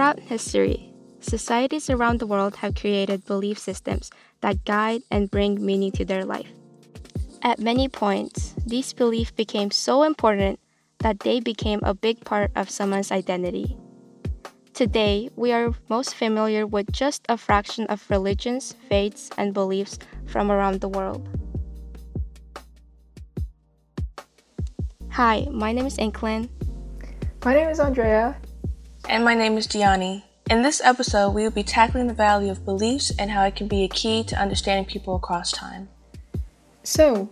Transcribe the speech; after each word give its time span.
Throughout 0.00 0.32
history, 0.32 0.94
societies 1.20 1.90
around 1.90 2.20
the 2.20 2.26
world 2.26 2.56
have 2.64 2.74
created 2.74 3.26
belief 3.26 3.58
systems 3.58 4.10
that 4.40 4.64
guide 4.64 5.02
and 5.10 5.30
bring 5.30 5.62
meaning 5.62 5.92
to 5.92 6.06
their 6.06 6.24
life. 6.24 6.48
At 7.42 7.58
many 7.58 7.86
points, 7.86 8.54
these 8.64 8.94
beliefs 8.94 9.32
became 9.32 9.70
so 9.70 10.04
important 10.04 10.58
that 11.00 11.20
they 11.20 11.38
became 11.38 11.80
a 11.82 11.92
big 11.92 12.24
part 12.24 12.50
of 12.56 12.70
someone's 12.70 13.12
identity. 13.12 13.76
Today, 14.72 15.28
we 15.36 15.52
are 15.52 15.74
most 15.90 16.14
familiar 16.14 16.66
with 16.66 16.90
just 16.92 17.26
a 17.28 17.36
fraction 17.36 17.84
of 17.88 18.08
religions, 18.08 18.74
faiths, 18.88 19.28
and 19.36 19.52
beliefs 19.52 19.98
from 20.24 20.50
around 20.50 20.80
the 20.80 20.88
world. 20.88 21.28
Hi, 25.10 25.46
my 25.52 25.72
name 25.72 25.84
is 25.84 25.98
Inklin. 25.98 26.48
My 27.44 27.52
name 27.52 27.68
is 27.68 27.78
Andrea. 27.78 28.40
And 29.10 29.24
my 29.24 29.34
name 29.34 29.58
is 29.58 29.66
Gianni. 29.66 30.24
In 30.48 30.62
this 30.62 30.80
episode, 30.84 31.30
we 31.30 31.42
will 31.42 31.50
be 31.50 31.64
tackling 31.64 32.06
the 32.06 32.14
value 32.14 32.48
of 32.48 32.64
beliefs 32.64 33.10
and 33.18 33.28
how 33.28 33.42
it 33.42 33.56
can 33.56 33.66
be 33.66 33.82
a 33.82 33.88
key 33.88 34.22
to 34.22 34.40
understanding 34.40 34.84
people 34.84 35.16
across 35.16 35.50
time. 35.50 35.88
So, 36.84 37.28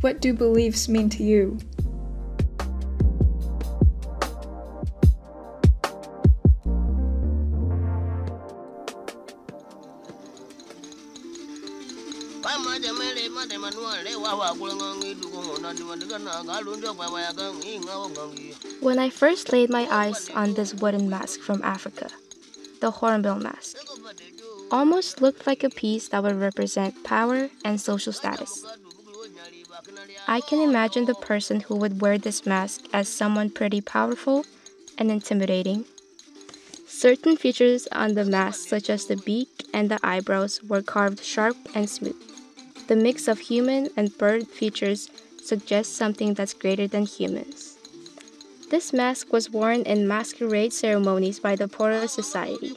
what 0.00 0.20
do 0.20 0.32
beliefs 0.34 0.88
mean 0.88 1.08
to 1.10 1.22
you? 1.22 1.60
When 18.80 18.98
I 18.98 19.10
first 19.10 19.52
laid 19.52 19.70
my 19.70 19.86
eyes 19.90 20.28
on 20.30 20.54
this 20.54 20.74
wooden 20.74 21.08
mask 21.08 21.40
from 21.40 21.62
Africa, 21.62 22.10
the 22.80 22.90
hornbill 22.90 23.36
mask, 23.36 23.76
almost 24.70 25.20
looked 25.22 25.46
like 25.46 25.62
a 25.62 25.70
piece 25.70 26.08
that 26.08 26.22
would 26.22 26.40
represent 26.40 27.04
power 27.04 27.50
and 27.64 27.80
social 27.80 28.12
status. 28.12 28.64
I 30.26 30.40
can 30.40 30.60
imagine 30.60 31.04
the 31.04 31.14
person 31.14 31.60
who 31.60 31.76
would 31.76 32.00
wear 32.00 32.18
this 32.18 32.46
mask 32.46 32.86
as 32.92 33.08
someone 33.08 33.50
pretty 33.50 33.80
powerful 33.80 34.46
and 34.98 35.10
intimidating. 35.10 35.84
Certain 36.86 37.36
features 37.36 37.86
on 37.92 38.14
the 38.14 38.24
mask, 38.24 38.68
such 38.68 38.90
as 38.90 39.06
the 39.06 39.16
beak 39.16 39.66
and 39.72 39.90
the 39.90 40.00
eyebrows, 40.02 40.62
were 40.62 40.82
carved 40.82 41.22
sharp 41.24 41.56
and 41.74 41.88
smooth. 41.88 42.29
The 42.90 42.96
mix 42.96 43.28
of 43.28 43.38
human 43.38 43.88
and 43.96 44.18
bird 44.18 44.48
features 44.48 45.10
suggests 45.40 45.94
something 45.94 46.34
that's 46.34 46.52
greater 46.52 46.88
than 46.88 47.06
humans. 47.06 47.78
This 48.68 48.92
mask 48.92 49.32
was 49.32 49.48
worn 49.48 49.82
in 49.82 50.08
masquerade 50.08 50.72
ceremonies 50.72 51.38
by 51.38 51.54
the 51.54 51.68
Poro 51.68 52.08
Society, 52.08 52.74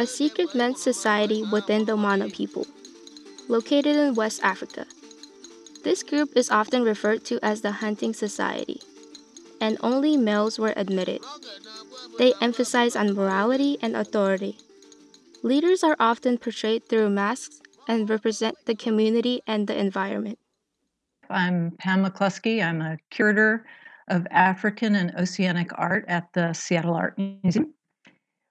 a 0.00 0.06
secret 0.08 0.52
men's 0.52 0.82
society 0.82 1.44
within 1.44 1.84
the 1.84 1.96
Mano 1.96 2.28
people, 2.28 2.66
located 3.46 3.94
in 3.94 4.16
West 4.16 4.40
Africa. 4.42 4.84
This 5.84 6.02
group 6.02 6.36
is 6.36 6.50
often 6.50 6.82
referred 6.82 7.24
to 7.26 7.38
as 7.40 7.60
the 7.60 7.78
Hunting 7.78 8.14
Society, 8.14 8.82
and 9.60 9.78
only 9.80 10.16
males 10.16 10.58
were 10.58 10.74
admitted. 10.76 11.22
They 12.18 12.34
emphasize 12.40 12.96
on 12.96 13.14
morality 13.14 13.78
and 13.80 13.94
authority. 13.94 14.58
Leaders 15.44 15.84
are 15.84 15.96
often 16.00 16.36
portrayed 16.36 16.88
through 16.88 17.10
masks 17.10 17.60
and 17.90 18.08
represent 18.08 18.56
the 18.66 18.74
community 18.76 19.42
and 19.48 19.66
the 19.66 19.76
environment. 19.76 20.38
I'm 21.28 21.72
Pam 21.72 22.04
McCluskey. 22.04 22.64
I'm 22.64 22.80
a 22.80 22.96
curator 23.10 23.66
of 24.06 24.28
African 24.30 24.94
and 24.94 25.12
Oceanic 25.18 25.70
art 25.74 26.04
at 26.06 26.28
the 26.32 26.52
Seattle 26.52 26.94
Art 26.94 27.18
Museum. 27.18 27.74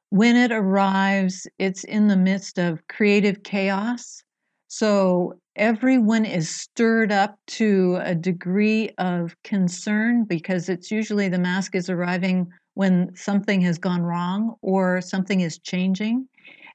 When 0.09 0.36
it 0.36 0.52
arrives, 0.52 1.47
it's 1.58 1.86
in 1.86 2.09
the 2.09 2.18
midst 2.18 2.58
of 2.58 2.86
creative 2.90 3.44
chaos. 3.44 4.22
So 4.68 5.40
everyone 5.56 6.25
is 6.25 6.50
stirred 6.50 7.14
up 7.14 7.38
to 7.59 7.97
a 8.02 8.16
degree 8.16 8.90
of 8.97 9.38
concern 9.46 10.25
because 10.25 10.68
it's 10.68 10.91
usually 10.91 11.30
the 11.30 11.40
mask 11.40 11.75
is 11.75 11.90
arriving 11.90 12.47
when 12.74 13.16
something 13.16 13.62
has 13.62 13.78
gone 13.78 14.02
wrong 14.02 14.56
or 14.62 15.00
something 15.00 15.40
is 15.40 15.59
changing. 15.59 16.28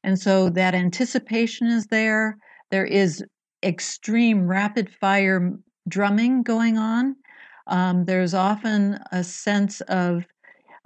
And 0.02 0.18
so 0.18 0.48
that 0.50 0.74
anticipation 0.74 1.66
is 1.66 1.86
there. 1.86 2.38
There 2.74 2.84
is 2.84 3.24
extreme 3.62 4.48
rapid 4.48 4.90
fire 4.90 5.52
drumming 5.86 6.42
going 6.42 6.76
on. 6.76 7.14
Um, 7.68 8.04
there's 8.04 8.34
often 8.34 8.98
a 9.12 9.22
sense 9.22 9.80
of 9.82 10.26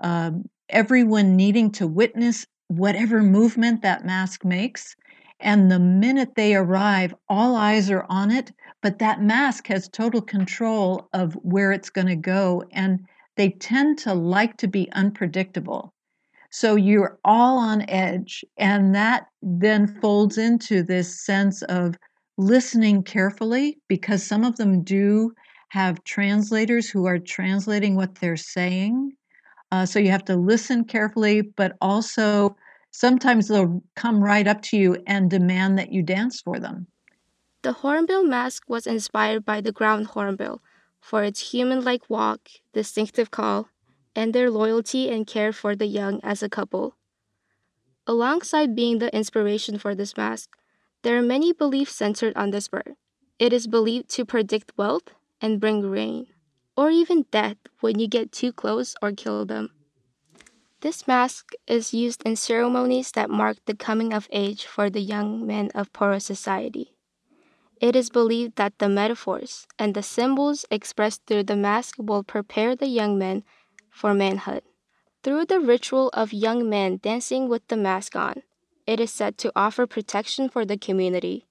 um, 0.02 0.50
everyone 0.68 1.34
needing 1.34 1.70
to 1.70 1.86
witness 1.86 2.46
whatever 2.66 3.22
movement 3.22 3.80
that 3.80 4.04
mask 4.04 4.44
makes. 4.44 4.96
And 5.40 5.70
the 5.70 5.78
minute 5.78 6.34
they 6.34 6.54
arrive, 6.54 7.14
all 7.26 7.56
eyes 7.56 7.90
are 7.90 8.04
on 8.10 8.30
it, 8.32 8.52
but 8.82 8.98
that 8.98 9.22
mask 9.22 9.68
has 9.68 9.88
total 9.88 10.20
control 10.20 11.08
of 11.14 11.32
where 11.36 11.72
it's 11.72 11.88
going 11.88 12.08
to 12.08 12.16
go. 12.16 12.64
And 12.70 13.00
they 13.36 13.48
tend 13.48 13.96
to 14.00 14.12
like 14.12 14.58
to 14.58 14.68
be 14.68 14.92
unpredictable. 14.92 15.94
So 16.50 16.76
you're 16.76 17.18
all 17.24 17.58
on 17.58 17.88
edge. 17.88 18.44
And 18.56 18.94
that 18.94 19.26
then 19.42 19.86
folds 20.00 20.38
into 20.38 20.82
this 20.82 21.24
sense 21.24 21.62
of 21.62 21.96
listening 22.38 23.02
carefully 23.02 23.78
because 23.88 24.22
some 24.22 24.44
of 24.44 24.56
them 24.56 24.82
do 24.82 25.32
have 25.70 26.02
translators 26.04 26.88
who 26.88 27.06
are 27.06 27.18
translating 27.18 27.94
what 27.94 28.14
they're 28.16 28.36
saying. 28.36 29.12
Uh, 29.70 29.84
so 29.84 29.98
you 29.98 30.10
have 30.10 30.24
to 30.24 30.36
listen 30.36 30.84
carefully, 30.84 31.42
but 31.42 31.76
also 31.80 32.56
sometimes 32.90 33.48
they'll 33.48 33.82
come 33.96 34.22
right 34.22 34.46
up 34.46 34.62
to 34.62 34.78
you 34.78 34.96
and 35.06 35.28
demand 35.28 35.78
that 35.78 35.92
you 35.92 36.02
dance 36.02 36.40
for 36.40 36.58
them. 36.58 36.86
The 37.62 37.72
hornbill 37.72 38.24
mask 38.24 38.62
was 38.68 38.86
inspired 38.86 39.44
by 39.44 39.60
the 39.60 39.72
ground 39.72 40.06
hornbill 40.06 40.62
for 41.00 41.22
its 41.22 41.50
human 41.52 41.84
like 41.84 42.08
walk, 42.08 42.48
distinctive 42.72 43.30
call, 43.30 43.68
and 44.18 44.34
their 44.34 44.50
loyalty 44.50 45.08
and 45.08 45.28
care 45.28 45.52
for 45.52 45.76
the 45.76 45.86
young 45.86 46.18
as 46.24 46.42
a 46.42 46.48
couple. 46.48 46.96
Alongside 48.04 48.74
being 48.74 48.98
the 48.98 49.14
inspiration 49.14 49.78
for 49.78 49.94
this 49.94 50.16
mask, 50.16 50.50
there 51.02 51.16
are 51.16 51.22
many 51.22 51.52
beliefs 51.52 51.94
centered 51.94 52.36
on 52.36 52.50
this 52.50 52.66
bird. 52.66 52.96
It 53.38 53.52
is 53.52 53.68
believed 53.68 54.08
to 54.16 54.24
predict 54.24 54.72
wealth 54.76 55.14
and 55.40 55.60
bring 55.60 55.88
rain, 55.88 56.26
or 56.76 56.90
even 56.90 57.26
death 57.30 57.58
when 57.78 58.00
you 58.00 58.08
get 58.08 58.32
too 58.32 58.52
close 58.52 58.96
or 59.00 59.12
kill 59.12 59.46
them. 59.46 59.70
This 60.80 61.06
mask 61.06 61.52
is 61.68 61.94
used 61.94 62.24
in 62.24 62.34
ceremonies 62.34 63.12
that 63.12 63.30
mark 63.30 63.58
the 63.66 63.76
coming 63.76 64.12
of 64.12 64.26
age 64.32 64.66
for 64.66 64.90
the 64.90 65.00
young 65.00 65.46
men 65.46 65.70
of 65.76 65.92
Poro 65.92 66.20
society. 66.20 66.96
It 67.80 67.94
is 67.94 68.10
believed 68.10 68.56
that 68.56 68.78
the 68.78 68.88
metaphors 68.88 69.68
and 69.78 69.94
the 69.94 70.02
symbols 70.02 70.66
expressed 70.72 71.22
through 71.26 71.44
the 71.44 71.54
mask 71.54 71.94
will 71.98 72.24
prepare 72.24 72.74
the 72.74 72.88
young 72.88 73.16
men 73.16 73.44
for 73.90 74.14
manhood. 74.14 74.62
Through 75.22 75.46
the 75.46 75.60
ritual 75.60 76.08
of 76.10 76.32
young 76.32 76.68
men 76.68 76.98
dancing 77.02 77.48
with 77.48 77.66
the 77.68 77.76
mask 77.76 78.14
on, 78.14 78.42
it 78.86 79.00
is 79.00 79.12
said 79.12 79.36
to 79.38 79.52
offer 79.54 79.86
protection 79.86 80.48
for 80.48 80.64
the 80.64 80.78
community. 80.78 81.46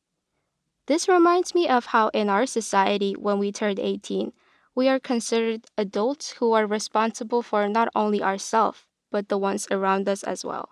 This 0.88 1.08
reminds 1.10 1.54
me 1.54 1.68
of 1.68 1.88
how 1.88 2.08
in 2.10 2.30
our 2.30 2.46
society, 2.46 3.14
when 3.14 3.40
we 3.40 3.52
turn 3.52 3.78
18, 3.78 4.32
we 4.74 4.88
are 4.88 5.00
considered 5.00 5.66
adults 5.78 6.32
who 6.40 6.54
are 6.54 6.66
responsible 6.66 7.42
for 7.42 7.68
not 7.68 7.90
only 7.94 8.24
ourselves, 8.24 8.86
but 9.12 9.28
the 9.28 9.38
ones 9.38 9.68
around 9.70 10.08
us 10.08 10.24
as 10.24 10.46
well. 10.46 10.70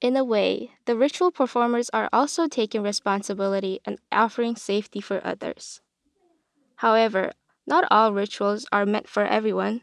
In 0.00 0.16
a 0.16 0.24
way, 0.24 0.72
the 0.86 0.96
ritual 0.96 1.30
performers 1.30 1.90
are 1.90 2.08
also 2.12 2.48
taking 2.48 2.82
responsibility 2.82 3.80
and 3.84 3.98
offering 4.10 4.56
safety 4.56 5.00
for 5.00 5.24
others. 5.24 5.80
However, 6.76 7.32
not 7.66 7.86
all 7.90 8.12
rituals 8.12 8.66
are 8.72 8.86
meant 8.86 9.08
for 9.08 9.24
everyone 9.24 9.82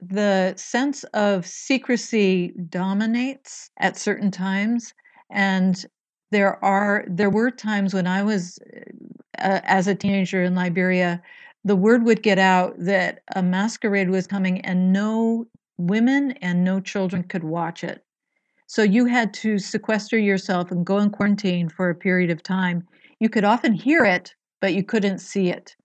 the 0.00 0.54
sense 0.56 1.04
of 1.14 1.46
secrecy 1.46 2.52
dominates 2.68 3.70
at 3.78 3.96
certain 3.96 4.30
times 4.30 4.94
and 5.30 5.86
there 6.30 6.62
are 6.64 7.04
there 7.08 7.30
were 7.30 7.50
times 7.50 7.92
when 7.92 8.06
i 8.06 8.22
was 8.22 8.58
uh, 9.38 9.60
as 9.64 9.88
a 9.88 9.94
teenager 9.94 10.42
in 10.42 10.54
liberia 10.54 11.20
the 11.64 11.76
word 11.76 12.04
would 12.04 12.22
get 12.22 12.38
out 12.38 12.74
that 12.78 13.20
a 13.34 13.42
masquerade 13.42 14.10
was 14.10 14.26
coming 14.26 14.60
and 14.62 14.92
no 14.92 15.46
women 15.76 16.32
and 16.42 16.64
no 16.64 16.80
children 16.80 17.22
could 17.22 17.44
watch 17.44 17.84
it. 17.84 18.04
So 18.66 18.82
you 18.82 19.06
had 19.06 19.32
to 19.34 19.58
sequester 19.58 20.18
yourself 20.18 20.70
and 20.70 20.84
go 20.84 20.98
in 20.98 21.10
quarantine 21.10 21.68
for 21.68 21.88
a 21.88 21.94
period 21.94 22.30
of 22.30 22.42
time. 22.42 22.86
You 23.20 23.28
could 23.28 23.44
often 23.44 23.72
hear 23.72 24.04
it 24.04 24.34
but 24.60 24.74
you 24.74 24.82
couldn't 24.82 25.18
see 25.18 25.50
it 25.50 25.76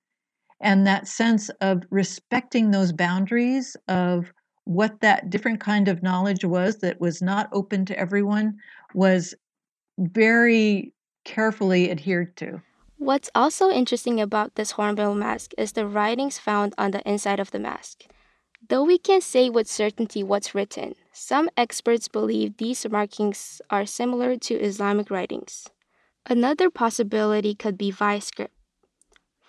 and 0.63 0.87
that 0.87 1.07
sense 1.07 1.49
of 1.61 1.83
respecting 1.91 2.71
those 2.71 2.91
boundaries 2.91 3.75
of 3.87 4.31
what 4.63 5.01
that 5.01 5.29
different 5.29 5.59
kind 5.59 5.89
of 5.89 6.01
knowledge 6.01 6.45
was 6.45 6.77
that 6.77 6.99
was 7.01 7.21
not 7.21 7.49
open 7.51 7.85
to 7.85 7.99
everyone 7.99 8.55
was 8.95 9.35
very 9.99 10.93
carefully 11.25 11.91
adhered 11.91 12.35
to. 12.37 12.61
What's 12.97 13.29
also 13.35 13.69
interesting 13.69 14.21
about 14.21 14.55
this 14.55 14.71
hornbill 14.71 15.15
mask 15.15 15.51
is 15.57 15.73
the 15.73 15.85
writings 15.85 16.39
found 16.39 16.73
on 16.77 16.91
the 16.91 17.07
inside 17.07 17.41
of 17.41 17.51
the 17.51 17.59
mask. 17.59 18.05
Though 18.69 18.85
we 18.85 18.97
can't 18.97 19.23
say 19.23 19.49
with 19.49 19.67
certainty 19.67 20.23
what's 20.23 20.55
written, 20.55 20.95
some 21.11 21.49
experts 21.57 22.07
believe 22.07 22.55
these 22.55 22.87
markings 22.89 23.61
are 23.69 23.85
similar 23.85 24.37
to 24.37 24.55
Islamic 24.55 25.11
writings. 25.11 25.67
Another 26.25 26.69
possibility 26.69 27.53
could 27.53 27.77
be 27.77 27.91
Vai 27.91 28.19
script. 28.19 28.53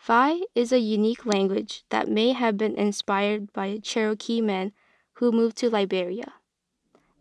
Vai 0.06 0.43
is 0.55 0.71
a 0.71 0.81
unique 0.81 1.25
language 1.25 1.83
that 1.89 2.11
may 2.11 2.33
have 2.33 2.59
been 2.59 2.75
inspired 2.75 3.51
by 3.55 3.79
Cherokee 3.79 4.43
men 4.43 4.73
who 5.15 5.33
moved 5.33 5.56
to 5.56 5.71
Liberia 5.71 6.35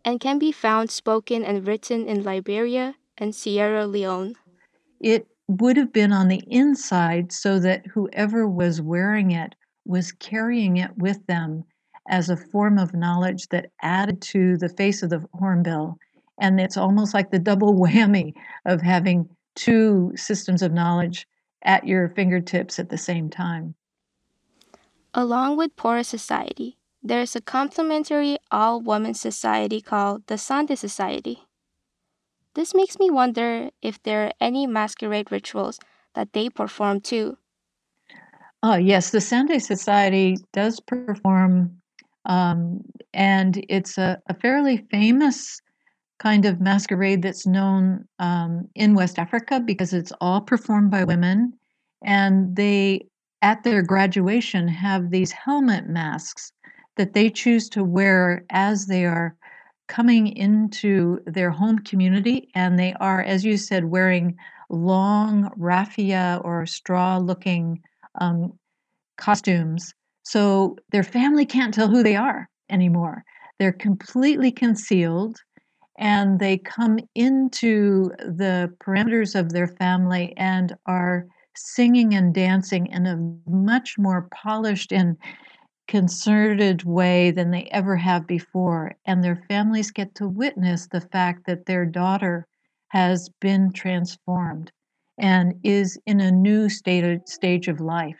and 0.04 0.20
can 0.20 0.38
be 0.38 0.52
found 0.52 0.90
spoken 0.90 1.42
and 1.42 1.66
written 1.66 2.06
in 2.06 2.22
Liberia 2.22 2.96
and 3.16 3.34
Sierra 3.34 3.86
Leone. 3.86 4.34
It 5.00 5.26
would 5.48 5.78
have 5.78 5.94
been 5.94 6.12
on 6.12 6.28
the 6.28 6.42
inside 6.46 7.32
so 7.32 7.58
that 7.60 7.86
whoever 7.86 8.46
was 8.46 8.82
wearing 8.82 9.30
it 9.30 9.54
was 9.86 10.12
carrying 10.12 10.76
it 10.76 10.98
with 10.98 11.26
them 11.26 11.64
as 12.10 12.28
a 12.28 12.36
form 12.36 12.76
of 12.76 12.92
knowledge 12.92 13.48
that 13.48 13.70
added 13.80 14.20
to 14.20 14.58
the 14.58 14.68
face 14.68 15.02
of 15.02 15.08
the 15.08 15.24
hornbill. 15.32 15.96
And 16.38 16.60
it's 16.60 16.76
almost 16.76 17.14
like 17.14 17.30
the 17.30 17.38
double 17.38 17.72
whammy 17.80 18.34
of 18.66 18.82
having 18.82 19.26
two 19.54 20.12
systems 20.16 20.60
of 20.60 20.74
knowledge 20.74 21.26
at 21.64 21.86
your 21.86 22.08
fingertips 22.08 22.78
at 22.78 22.90
the 22.90 22.98
same 22.98 23.30
time. 23.30 23.74
Along 25.14 25.56
with 25.56 25.76
Poro 25.76 26.04
Society, 26.04 26.76
there 27.02 27.20
is 27.20 27.36
a 27.36 27.40
complementary 27.40 28.38
all 28.50 28.80
woman 28.80 29.14
society 29.14 29.80
called 29.80 30.26
the 30.26 30.38
Sande 30.38 30.78
Society. 30.78 31.44
This 32.54 32.74
makes 32.74 32.98
me 32.98 33.10
wonder 33.10 33.70
if 33.82 34.02
there 34.02 34.26
are 34.26 34.32
any 34.40 34.66
masquerade 34.66 35.30
rituals 35.30 35.78
that 36.14 36.32
they 36.32 36.48
perform 36.48 37.00
too. 37.00 37.36
Oh, 38.62 38.76
yes, 38.76 39.10
the 39.10 39.20
Sande 39.20 39.62
Society 39.62 40.36
does 40.52 40.80
perform, 40.80 41.76
um, 42.24 42.80
and 43.12 43.62
it's 43.68 43.98
a, 43.98 44.18
a, 44.28 44.34
fairly 44.34 44.78
famous 44.90 45.60
kind 46.24 46.46
of 46.46 46.58
masquerade 46.58 47.20
that's 47.20 47.46
known 47.46 48.02
um, 48.18 48.66
in 48.74 48.94
West 48.94 49.18
Africa 49.18 49.60
because 49.60 49.92
it's 49.92 50.12
all 50.22 50.40
performed 50.40 50.90
by 50.90 51.04
women. 51.04 51.52
And 52.02 52.56
they, 52.56 53.06
at 53.42 53.62
their 53.62 53.82
graduation, 53.82 54.66
have 54.66 55.10
these 55.10 55.32
helmet 55.32 55.86
masks 55.86 56.50
that 56.96 57.12
they 57.12 57.28
choose 57.28 57.68
to 57.68 57.84
wear 57.84 58.42
as 58.48 58.86
they 58.86 59.04
are 59.04 59.36
coming 59.88 60.34
into 60.34 61.18
their 61.26 61.50
home 61.50 61.80
community. 61.80 62.48
And 62.54 62.78
they 62.78 62.94
are, 63.00 63.20
as 63.20 63.44
you 63.44 63.58
said, 63.58 63.84
wearing 63.84 64.34
long 64.70 65.50
raffia 65.56 66.40
or 66.42 66.64
straw 66.64 67.18
looking 67.18 67.82
um, 68.18 68.58
costumes. 69.18 69.92
So 70.22 70.78
their 70.90 71.02
family 71.02 71.44
can't 71.44 71.74
tell 71.74 71.88
who 71.88 72.02
they 72.02 72.16
are 72.16 72.48
anymore. 72.70 73.24
They're 73.58 73.72
completely 73.72 74.50
concealed 74.50 75.38
and 75.98 76.38
they 76.38 76.58
come 76.58 76.98
into 77.14 78.10
the 78.18 78.72
parameters 78.80 79.38
of 79.38 79.52
their 79.52 79.68
family 79.68 80.34
and 80.36 80.76
are 80.86 81.26
singing 81.56 82.14
and 82.14 82.34
dancing 82.34 82.86
in 82.86 83.06
a 83.06 83.50
much 83.50 83.96
more 83.96 84.28
polished 84.32 84.92
and 84.92 85.16
concerted 85.86 86.82
way 86.84 87.30
than 87.30 87.50
they 87.50 87.68
ever 87.70 87.96
have 87.96 88.26
before. 88.26 88.94
And 89.04 89.22
their 89.22 89.44
families 89.48 89.90
get 89.90 90.14
to 90.16 90.28
witness 90.28 90.88
the 90.88 91.00
fact 91.00 91.46
that 91.46 91.66
their 91.66 91.84
daughter 91.84 92.46
has 92.88 93.28
been 93.40 93.72
transformed 93.72 94.72
and 95.18 95.54
is 95.62 95.98
in 96.06 96.20
a 96.20 96.30
new 96.30 96.68
state, 96.68 97.28
stage 97.28 97.68
of 97.68 97.80
life. 97.80 98.16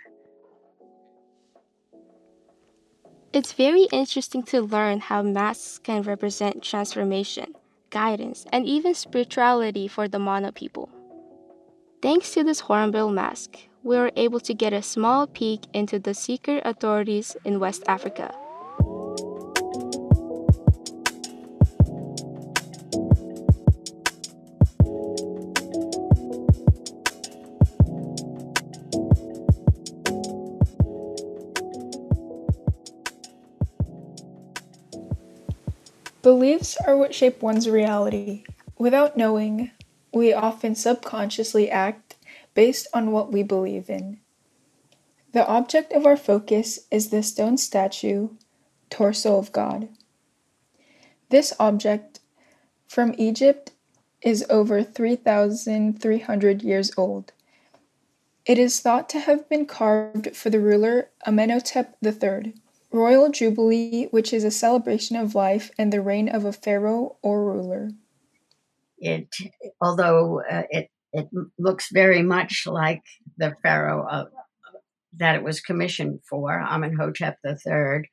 It's 3.33 3.53
very 3.53 3.89
interesting 3.91 4.45
to 4.45 4.63
learn 4.63 5.01
how 5.01 5.23
masks 5.23 5.79
can 5.79 6.03
represent 6.03 6.63
transformation, 6.63 7.55
guidance, 7.95 8.45
and 8.53 8.67
even 8.67 8.93
spirituality 8.93 9.87
for 9.89 10.09
the 10.09 10.19
Mano 10.19 10.51
people. 10.51 10.91
Thanks 12.03 12.35
to 12.35 12.45
this 12.45 12.61
hornbill 12.61 13.11
mask, 13.11 13.57
we 13.83 13.97
were 13.97 14.13
able 14.17 14.41
to 14.41 14.53
get 14.53 14.75
a 14.75 14.83
small 14.83 15.27
peek 15.27 15.61
into 15.73 15.99
the 15.99 16.13
secret 16.13 16.63
authorities 16.67 17.37
in 17.45 17.61
West 17.61 17.85
Africa. 17.87 18.35
Beliefs 36.25 36.79
are 36.87 36.97
what 36.97 37.15
shape 37.15 37.43
one's 37.43 37.69
reality. 37.69 38.45
Without 38.79 39.15
knowing, 39.15 39.73
we 40.11 40.33
often 40.33 40.75
subconsciously 40.75 41.71
act 41.71 42.17
based 42.55 42.89
on 42.95 43.13
what 43.13 43.31
we 43.31 43.43
believe 43.43 43.91
in. 43.91 44.21
The 45.33 45.47
object 45.47 45.93
of 45.93 46.07
our 46.07 46.17
focus 46.17 46.79
is 46.91 47.11
the 47.11 47.23
stone 47.23 47.59
statue, 47.59 48.31
Torso 48.89 49.37
of 49.37 49.53
God. 49.53 49.91
This 51.29 51.53
object 51.61 52.21
from 52.89 53.15
Egypt 53.19 53.73
is 54.23 54.47
over 54.49 54.83
3,300 54.83 56.63
years 56.63 56.91
old. 56.97 57.35
It 58.47 58.59
is 58.59 58.81
thought 58.81 59.11
to 59.11 59.21
have 59.21 59.47
been 59.51 59.67
carved 59.67 60.35
for 60.35 60.49
the 60.49 60.61
ruler 60.61 61.11
Amenhotep 61.27 61.99
III 62.03 62.55
royal 62.95 63.29
jubilee, 63.31 64.07
which 64.13 64.33
is 64.33 64.45
a 64.45 64.51
celebration 64.51 65.17
of 65.17 65.35
life 65.35 65.71
and 65.77 65.93
the 65.93 66.01
reign 66.01 66.29
of 66.29 66.45
a 66.45 66.53
pharaoh 66.53 67.17
or 67.23 67.45
ruler. 67.45 67.91
It, 68.99 69.29
although 69.81 70.41
uh, 70.49 70.63
it 70.71 70.91
it 71.13 71.29
looks 71.59 71.91
very 71.93 72.23
much 72.23 72.65
like 72.67 73.03
the 73.37 73.55
pharaoh 73.63 74.07
of, 74.09 74.29
that 75.17 75.37
it 75.37 75.45
was 75.45 75.61
commissioned 75.61 76.21
for, 76.29 76.61
Amenhotep 76.61 77.39
III. 77.45 78.11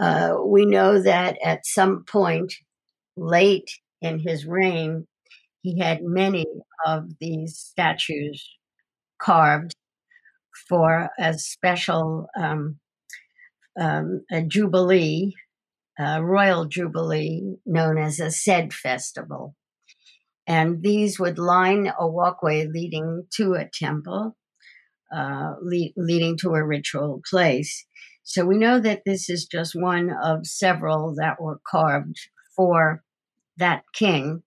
Uh, 0.00 0.36
we 0.44 0.64
know 0.64 1.02
that 1.02 1.36
at 1.44 1.66
some 1.66 2.04
point 2.04 2.54
late 3.16 3.70
in 4.00 4.18
his 4.18 4.46
reign, 4.46 5.06
he 5.60 5.78
had 5.78 6.02
many 6.02 6.46
of 6.86 7.18
these 7.18 7.58
statues 7.58 8.48
carved 9.18 9.74
for 10.68 11.10
a 11.18 11.34
special 11.34 12.28
um, 12.38 12.78
um, 13.78 14.24
a 14.30 14.42
jubilee, 14.42 15.34
a 15.98 16.22
royal 16.22 16.66
jubilee 16.66 17.56
known 17.64 17.98
as 17.98 18.20
a 18.20 18.30
Sed 18.30 18.72
festival. 18.72 19.54
And 20.46 20.82
these 20.82 21.18
would 21.18 21.38
line 21.38 21.92
a 21.98 22.06
walkway 22.06 22.66
leading 22.66 23.26
to 23.34 23.54
a 23.54 23.68
temple, 23.72 24.36
uh, 25.14 25.54
le- 25.60 25.92
leading 25.96 26.36
to 26.38 26.50
a 26.54 26.64
ritual 26.64 27.20
place. 27.28 27.84
So 28.22 28.44
we 28.44 28.58
know 28.58 28.80
that 28.80 29.02
this 29.04 29.28
is 29.28 29.46
just 29.46 29.74
one 29.74 30.10
of 30.10 30.46
several 30.46 31.14
that 31.16 31.40
were 31.40 31.60
carved 31.68 32.18
for 32.54 33.02
that 33.56 33.82
king, 33.92 34.42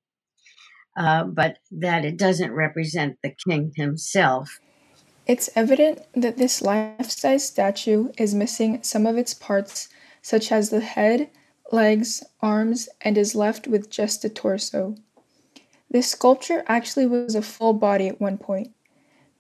uh, 0.97 1.23
but 1.23 1.57
that 1.71 2.05
it 2.05 2.17
doesn't 2.17 2.53
represent 2.53 3.17
the 3.23 3.33
king 3.47 3.71
himself. 3.75 4.59
It's 5.29 5.51
evident 5.55 6.01
that 6.13 6.37
this 6.37 6.59
life-size 6.59 7.45
statue 7.45 8.09
is 8.17 8.33
missing 8.33 8.81
some 8.81 9.05
of 9.05 9.15
its 9.15 9.35
parts, 9.35 9.87
such 10.23 10.51
as 10.51 10.71
the 10.71 10.79
head, 10.79 11.29
legs, 11.71 12.23
arms, 12.41 12.89
and 13.01 13.15
is 13.15 13.35
left 13.35 13.67
with 13.67 13.91
just 13.91 14.25
a 14.25 14.29
torso. 14.29 14.95
This 15.87 16.07
sculpture 16.07 16.63
actually 16.65 17.05
was 17.05 17.35
a 17.35 17.43
full 17.43 17.73
body 17.73 18.07
at 18.07 18.19
one 18.19 18.39
point. 18.39 18.71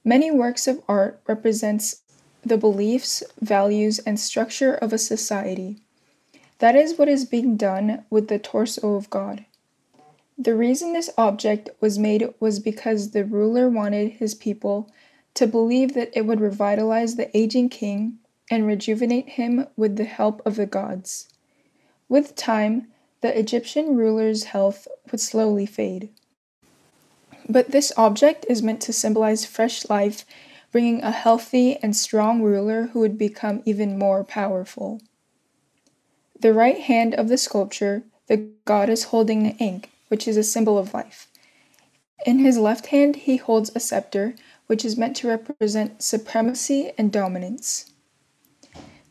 Many 0.05 0.29
works 0.29 0.67
of 0.67 0.83
art 0.87 1.21
represents 1.25 2.03
the 2.45 2.59
beliefs, 2.59 3.23
values, 3.41 3.97
and 3.97 4.19
structure 4.19 4.75
of 4.75 4.93
a 4.93 4.99
society. 4.99 5.81
That 6.59 6.75
is 6.75 6.99
what 6.99 7.09
is 7.09 7.25
being 7.25 7.57
done 7.57 8.05
with 8.11 8.27
the 8.27 8.37
torso 8.37 8.93
of 8.93 9.09
God. 9.09 9.43
The 10.37 10.55
reason 10.55 10.93
this 10.93 11.09
object 11.17 11.71
was 11.81 11.97
made 11.97 12.31
was 12.39 12.59
because 12.59 13.09
the 13.09 13.25
ruler 13.25 13.67
wanted 13.67 14.11
his 14.11 14.35
people 14.35 14.91
to 15.39 15.47
believe 15.47 15.93
that 15.93 16.11
it 16.13 16.25
would 16.25 16.41
revitalize 16.41 17.15
the 17.15 17.35
aging 17.35 17.69
king 17.69 18.19
and 18.51 18.67
rejuvenate 18.67 19.29
him 19.29 19.65
with 19.77 19.95
the 19.95 20.03
help 20.03 20.41
of 20.45 20.57
the 20.57 20.65
gods. 20.65 21.29
With 22.09 22.35
time, 22.35 22.87
the 23.21 23.39
Egyptian 23.39 23.95
ruler's 23.95 24.43
health 24.43 24.85
would 25.09 25.21
slowly 25.21 25.65
fade. 25.65 26.09
But 27.47 27.71
this 27.71 27.93
object 27.95 28.45
is 28.49 28.61
meant 28.61 28.81
to 28.81 28.91
symbolize 28.91 29.45
fresh 29.45 29.89
life, 29.89 30.25
bringing 30.73 31.01
a 31.01 31.11
healthy 31.11 31.77
and 31.77 31.95
strong 31.95 32.41
ruler 32.41 32.87
who 32.87 32.99
would 32.99 33.17
become 33.17 33.63
even 33.63 33.97
more 33.97 34.25
powerful. 34.25 34.99
The 36.37 36.53
right 36.53 36.81
hand 36.81 37.15
of 37.15 37.29
the 37.29 37.37
sculpture, 37.37 38.03
the 38.27 38.49
god 38.65 38.89
is 38.89 39.05
holding 39.05 39.43
the 39.43 39.55
ankh, 39.63 39.89
which 40.09 40.27
is 40.27 40.35
a 40.35 40.43
symbol 40.43 40.77
of 40.77 40.93
life. 40.93 41.29
In 42.25 42.39
his 42.39 42.57
left 42.57 42.87
hand, 42.87 43.15
he 43.15 43.37
holds 43.37 43.71
a 43.73 43.79
scepter, 43.79 44.35
which 44.69 44.85
is 44.85 44.99
meant 44.99 45.15
to 45.15 45.27
represent 45.27 45.99
supremacy 45.99 46.91
and 46.95 47.11
dominance. 47.11 47.91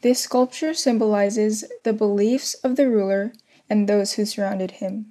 This 0.02 0.20
sculpture 0.20 0.72
symbolizes 0.72 1.64
the 1.82 1.92
beliefs 1.92 2.54
of 2.62 2.76
the 2.76 2.88
ruler 2.88 3.32
and 3.68 3.88
those 3.88 4.12
who 4.12 4.24
surrounded 4.24 4.70
him. 4.70 5.06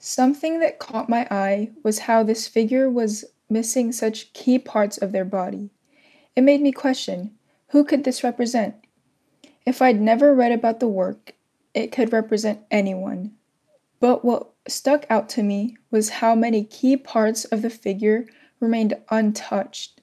Something 0.00 0.58
that 0.58 0.80
caught 0.80 1.08
my 1.08 1.28
eye 1.30 1.70
was 1.84 2.00
how 2.00 2.24
this 2.24 2.48
figure 2.48 2.90
was 2.90 3.24
missing 3.48 3.92
such 3.92 4.32
key 4.32 4.58
parts 4.58 4.98
of 4.98 5.12
their 5.12 5.24
body. 5.24 5.70
It 6.34 6.40
made 6.42 6.60
me 6.60 6.72
question 6.72 7.30
who 7.68 7.84
could 7.84 8.02
this 8.02 8.24
represent? 8.24 8.74
If 9.64 9.80
I'd 9.80 10.00
never 10.00 10.34
read 10.34 10.50
about 10.50 10.80
the 10.80 10.88
work, 10.88 11.36
it 11.74 11.92
could 11.92 12.12
represent 12.12 12.58
anyone. 12.72 13.36
But 14.00 14.24
what 14.24 14.50
stuck 14.66 15.06
out 15.08 15.28
to 15.30 15.44
me 15.44 15.76
was 15.92 16.08
how 16.08 16.34
many 16.34 16.64
key 16.64 16.96
parts 16.96 17.44
of 17.44 17.62
the 17.62 17.70
figure 17.70 18.26
remained 18.62 18.96
untouched, 19.10 20.00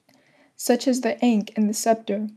such 0.56 0.86
as 0.86 1.00
the 1.00 1.22
ankh 1.24 1.52
and 1.56 1.68
the 1.68 1.74
scepter. 1.74 2.28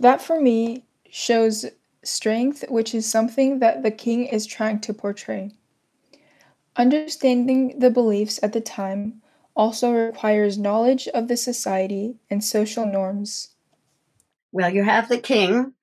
That 0.00 0.22
for 0.22 0.40
me 0.40 0.84
shows 1.10 1.66
strength, 2.02 2.64
which 2.68 2.94
is 2.94 3.10
something 3.10 3.58
that 3.58 3.82
the 3.82 3.90
king 3.90 4.26
is 4.26 4.46
trying 4.46 4.80
to 4.80 4.94
portray. 4.94 5.50
Understanding 6.76 7.78
the 7.78 7.90
beliefs 7.90 8.40
at 8.42 8.52
the 8.52 8.60
time 8.60 9.22
also 9.56 9.92
requires 9.92 10.58
knowledge 10.58 11.06
of 11.08 11.28
the 11.28 11.36
society 11.36 12.16
and 12.30 12.42
social 12.42 12.84
norms. 12.86 13.50
Well, 14.52 14.72
you 14.72 14.82
have 14.82 15.08
the 15.08 15.18
king 15.18 15.74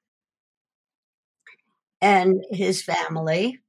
and 2.01 2.43
his 2.49 2.81
family, 2.81 3.59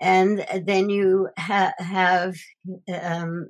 and 0.00 0.44
then 0.64 0.90
you 0.90 1.28
ha- 1.38 1.74
have 1.78 2.36
um, 3.00 3.48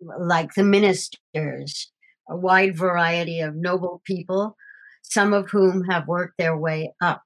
like 0.00 0.54
the 0.54 0.64
ministers, 0.64 1.90
a 2.28 2.36
wide 2.36 2.76
variety 2.76 3.40
of 3.40 3.56
noble 3.56 4.02
people, 4.04 4.56
some 5.02 5.32
of 5.32 5.50
whom 5.50 5.84
have 5.84 6.06
worked 6.06 6.38
their 6.38 6.56
way 6.56 6.92
up. 7.00 7.22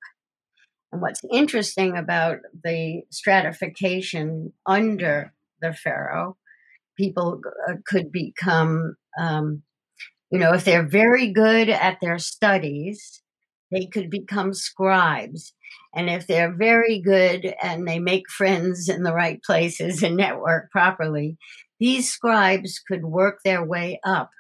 And 0.93 1.01
what's 1.01 1.23
interesting 1.33 1.97
about 1.97 2.39
the 2.65 3.03
stratification 3.11 4.53
under 4.67 5.33
the 5.61 5.73
pharaoh, 5.73 6.37
people 6.97 7.41
uh, 7.69 7.75
could 7.87 8.13
become, 8.13 8.97
um, 9.19 9.63
you 10.31 10.39
know, 10.39 10.53
if 10.53 10.65
they're 10.65 10.87
very 10.87 11.33
good 11.33 11.69
at 11.71 11.99
their 12.01 12.19
studies, 12.19 13.23
they 13.71 13.87
could 13.87 14.11
become 14.11 14.53
scribes. 14.53 15.55
And 15.95 16.11
if 16.11 16.27
they're 16.27 16.55
very 16.55 17.01
good 17.01 17.55
and 17.63 17.89
they 17.89 17.99
make 17.99 18.31
friends 18.31 18.89
in 18.89 19.03
the 19.03 19.15
right 19.15 19.43
places 19.43 20.03
and 20.03 20.17
network 20.17 20.71
properly, 20.71 21.39
these 21.83 22.09
scribes 22.09 22.79
could 22.79 23.05
work 23.05 23.41
their 23.45 23.65
way 23.65 23.99
up 24.05 24.31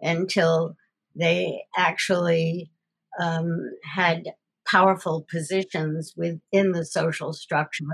until 0.00 0.76
they 1.16 1.60
actually 1.76 2.70
um, 3.20 3.58
had 3.82 4.22
powerful 4.70 5.26
positions 5.28 6.14
within 6.16 6.70
the 6.70 6.84
social 6.84 7.32
structure. 7.32 7.84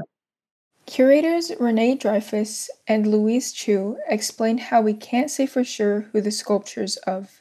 Curators 0.84 1.50
Renee 1.58 1.94
Dreyfus 1.94 2.68
and 2.86 3.06
Louise 3.06 3.50
Chu 3.52 3.96
explained 4.10 4.60
how 4.60 4.82
we 4.82 4.92
can't 4.92 5.30
say 5.30 5.46
for 5.46 5.64
sure 5.64 6.02
who 6.12 6.20
the 6.20 6.30
sculpture's 6.30 6.98
of. 6.98 7.40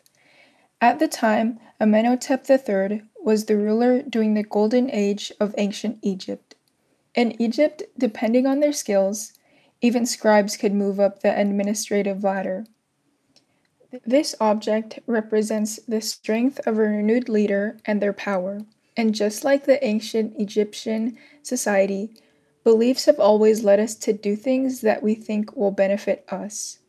At 0.79 0.99
the 0.99 1.09
time, 1.09 1.59
Amenhotep 1.81 2.49
III 2.49 3.01
was 3.21 3.45
the 3.45 3.57
ruler 3.57 4.03
during 4.03 4.35
the 4.35 4.43
golden 4.43 4.89
age 4.89 5.33
of 5.41 5.53
ancient 5.57 5.99
Egypt. 6.01 6.55
In 7.13 7.41
Egypt, 7.41 7.83
depending 7.97 8.47
on 8.47 8.61
their 8.61 8.71
skills, 8.71 9.33
even 9.81 10.05
scribes 10.05 10.57
could 10.57 10.73
move 10.73 10.99
up 10.99 11.21
the 11.21 11.39
administrative 11.39 12.23
ladder. 12.23 12.65
This 14.05 14.35
object 14.39 14.99
represents 15.07 15.79
the 15.87 16.01
strength 16.01 16.59
of 16.67 16.77
a 16.77 16.81
renewed 16.81 17.29
leader 17.29 17.77
and 17.85 18.01
their 18.01 18.13
power. 18.13 18.61
And 18.95 19.13
just 19.13 19.43
like 19.43 19.65
the 19.65 19.83
ancient 19.85 20.39
Egyptian 20.39 21.17
society, 21.43 22.11
beliefs 22.63 23.05
have 23.05 23.19
always 23.19 23.63
led 23.63 23.79
us 23.79 23.95
to 23.95 24.13
do 24.13 24.35
things 24.35 24.81
that 24.81 25.03
we 25.03 25.15
think 25.15 25.55
will 25.55 25.71
benefit 25.71 26.25
us. 26.29 26.79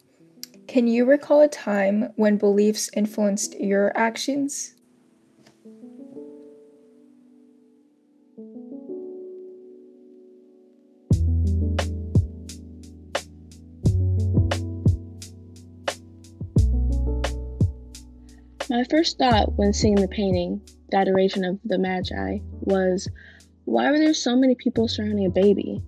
Can 0.66 0.86
you 0.86 1.04
recall 1.04 1.40
a 1.40 1.48
time 1.48 2.12
when 2.16 2.36
beliefs 2.36 2.90
influenced 2.94 3.58
your 3.60 3.96
actions? 3.96 4.74
My 18.70 18.84
first 18.84 19.16
thought 19.16 19.56
when 19.56 19.72
seeing 19.72 19.94
the 19.94 20.08
painting, 20.08 20.60
the 20.90 20.98
adoration 20.98 21.42
of 21.42 21.58
the 21.64 21.78
Magi, 21.78 22.40
was 22.60 23.08
why 23.64 23.90
were 23.90 23.98
there 23.98 24.12
so 24.12 24.36
many 24.36 24.54
people 24.54 24.88
surrounding 24.88 25.24
a 25.24 25.30
baby? 25.30 25.82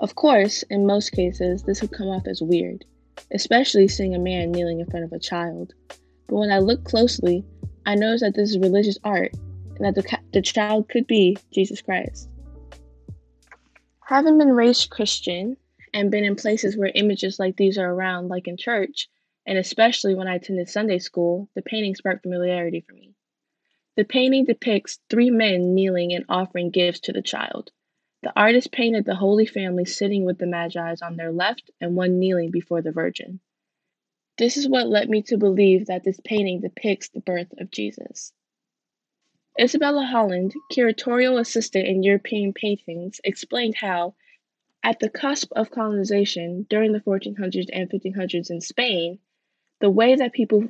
Of 0.00 0.16
course, 0.16 0.64
in 0.64 0.84
most 0.84 1.12
cases, 1.12 1.62
this 1.62 1.80
would 1.80 1.92
come 1.92 2.08
off 2.08 2.26
as 2.26 2.42
weird, 2.42 2.84
especially 3.32 3.86
seeing 3.86 4.16
a 4.16 4.18
man 4.18 4.50
kneeling 4.50 4.80
in 4.80 4.86
front 4.86 5.04
of 5.04 5.12
a 5.12 5.18
child. 5.20 5.74
But 6.26 6.34
when 6.34 6.50
I 6.50 6.58
looked 6.58 6.82
closely, 6.84 7.44
I 7.86 7.94
noticed 7.94 8.24
that 8.24 8.34
this 8.34 8.50
is 8.50 8.58
religious 8.58 8.98
art 9.04 9.32
and 9.76 9.84
that 9.84 9.94
the, 9.94 10.18
the 10.32 10.42
child 10.42 10.88
could 10.88 11.06
be 11.06 11.36
Jesus 11.52 11.82
Christ. 11.82 12.28
Having 14.06 14.38
been 14.38 14.52
raised 14.52 14.90
Christian 14.90 15.56
and 15.92 16.10
been 16.10 16.24
in 16.24 16.34
places 16.34 16.76
where 16.76 16.90
images 16.96 17.38
like 17.38 17.56
these 17.56 17.78
are 17.78 17.92
around, 17.92 18.26
like 18.26 18.48
in 18.48 18.56
church, 18.56 19.08
and 19.46 19.58
especially 19.58 20.14
when 20.14 20.28
I 20.28 20.36
attended 20.36 20.68
Sunday 20.68 20.98
school, 20.98 21.48
the 21.54 21.62
painting 21.62 21.94
sparked 21.94 22.22
familiarity 22.22 22.80
for 22.80 22.94
me. 22.94 23.14
The 23.96 24.04
painting 24.04 24.44
depicts 24.44 24.98
three 25.08 25.30
men 25.30 25.74
kneeling 25.74 26.12
and 26.12 26.24
offering 26.28 26.70
gifts 26.70 27.00
to 27.00 27.12
the 27.12 27.22
child. 27.22 27.70
The 28.22 28.32
artist 28.34 28.72
painted 28.72 29.04
the 29.04 29.14
Holy 29.14 29.46
Family 29.46 29.84
sitting 29.84 30.24
with 30.24 30.38
the 30.38 30.46
Magi 30.46 30.96
on 31.02 31.16
their 31.16 31.30
left 31.30 31.70
and 31.80 31.94
one 31.94 32.18
kneeling 32.18 32.50
before 32.50 32.80
the 32.80 32.90
Virgin. 32.90 33.40
This 34.38 34.56
is 34.56 34.68
what 34.68 34.88
led 34.88 35.08
me 35.08 35.22
to 35.22 35.36
believe 35.36 35.86
that 35.86 36.02
this 36.02 36.18
painting 36.24 36.60
depicts 36.60 37.08
the 37.08 37.20
birth 37.20 37.52
of 37.58 37.70
Jesus. 37.70 38.32
Isabella 39.60 40.04
Holland, 40.04 40.54
curatorial 40.72 41.38
assistant 41.38 41.86
in 41.86 42.02
European 42.02 42.52
paintings, 42.52 43.20
explained 43.22 43.76
how, 43.76 44.16
at 44.82 44.98
the 44.98 45.08
cusp 45.08 45.52
of 45.52 45.70
colonization 45.70 46.66
during 46.68 46.92
the 46.92 47.00
1400s 47.00 47.68
and 47.72 47.88
1500s 47.88 48.50
in 48.50 48.60
Spain, 48.60 49.20
the 49.84 49.90
way 49.90 50.16
that 50.16 50.32
people 50.32 50.64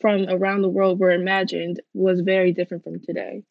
from 0.00 0.24
around 0.26 0.62
the 0.62 0.70
world 0.70 0.98
were 0.98 1.10
imagined 1.10 1.80
was 1.92 2.20
very 2.20 2.50
different 2.50 2.82
from 2.82 2.98
today. 2.98 3.42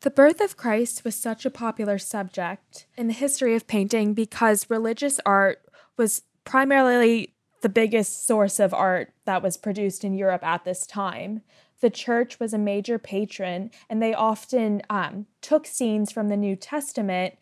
The 0.00 0.10
birth 0.10 0.40
of 0.40 0.56
Christ 0.56 1.04
was 1.04 1.14
such 1.14 1.44
a 1.44 1.50
popular 1.50 1.98
subject 1.98 2.86
in 2.96 3.08
the 3.08 3.12
history 3.12 3.54
of 3.54 3.66
painting 3.66 4.14
because 4.14 4.70
religious 4.70 5.20
art 5.26 5.58
was 5.98 6.22
primarily 6.44 7.34
the 7.60 7.68
biggest 7.68 8.26
source 8.26 8.58
of 8.58 8.72
art 8.72 9.12
that 9.26 9.42
was 9.42 9.58
produced 9.58 10.02
in 10.02 10.14
Europe 10.14 10.42
at 10.42 10.64
this 10.64 10.86
time. 10.86 11.42
The 11.82 11.90
church 11.90 12.40
was 12.40 12.54
a 12.54 12.58
major 12.58 12.98
patron, 12.98 13.70
and 13.90 14.02
they 14.02 14.14
often 14.14 14.80
um, 14.88 15.26
took 15.42 15.66
scenes 15.66 16.10
from 16.10 16.28
the 16.28 16.38
New 16.38 16.56
Testament 16.56 17.34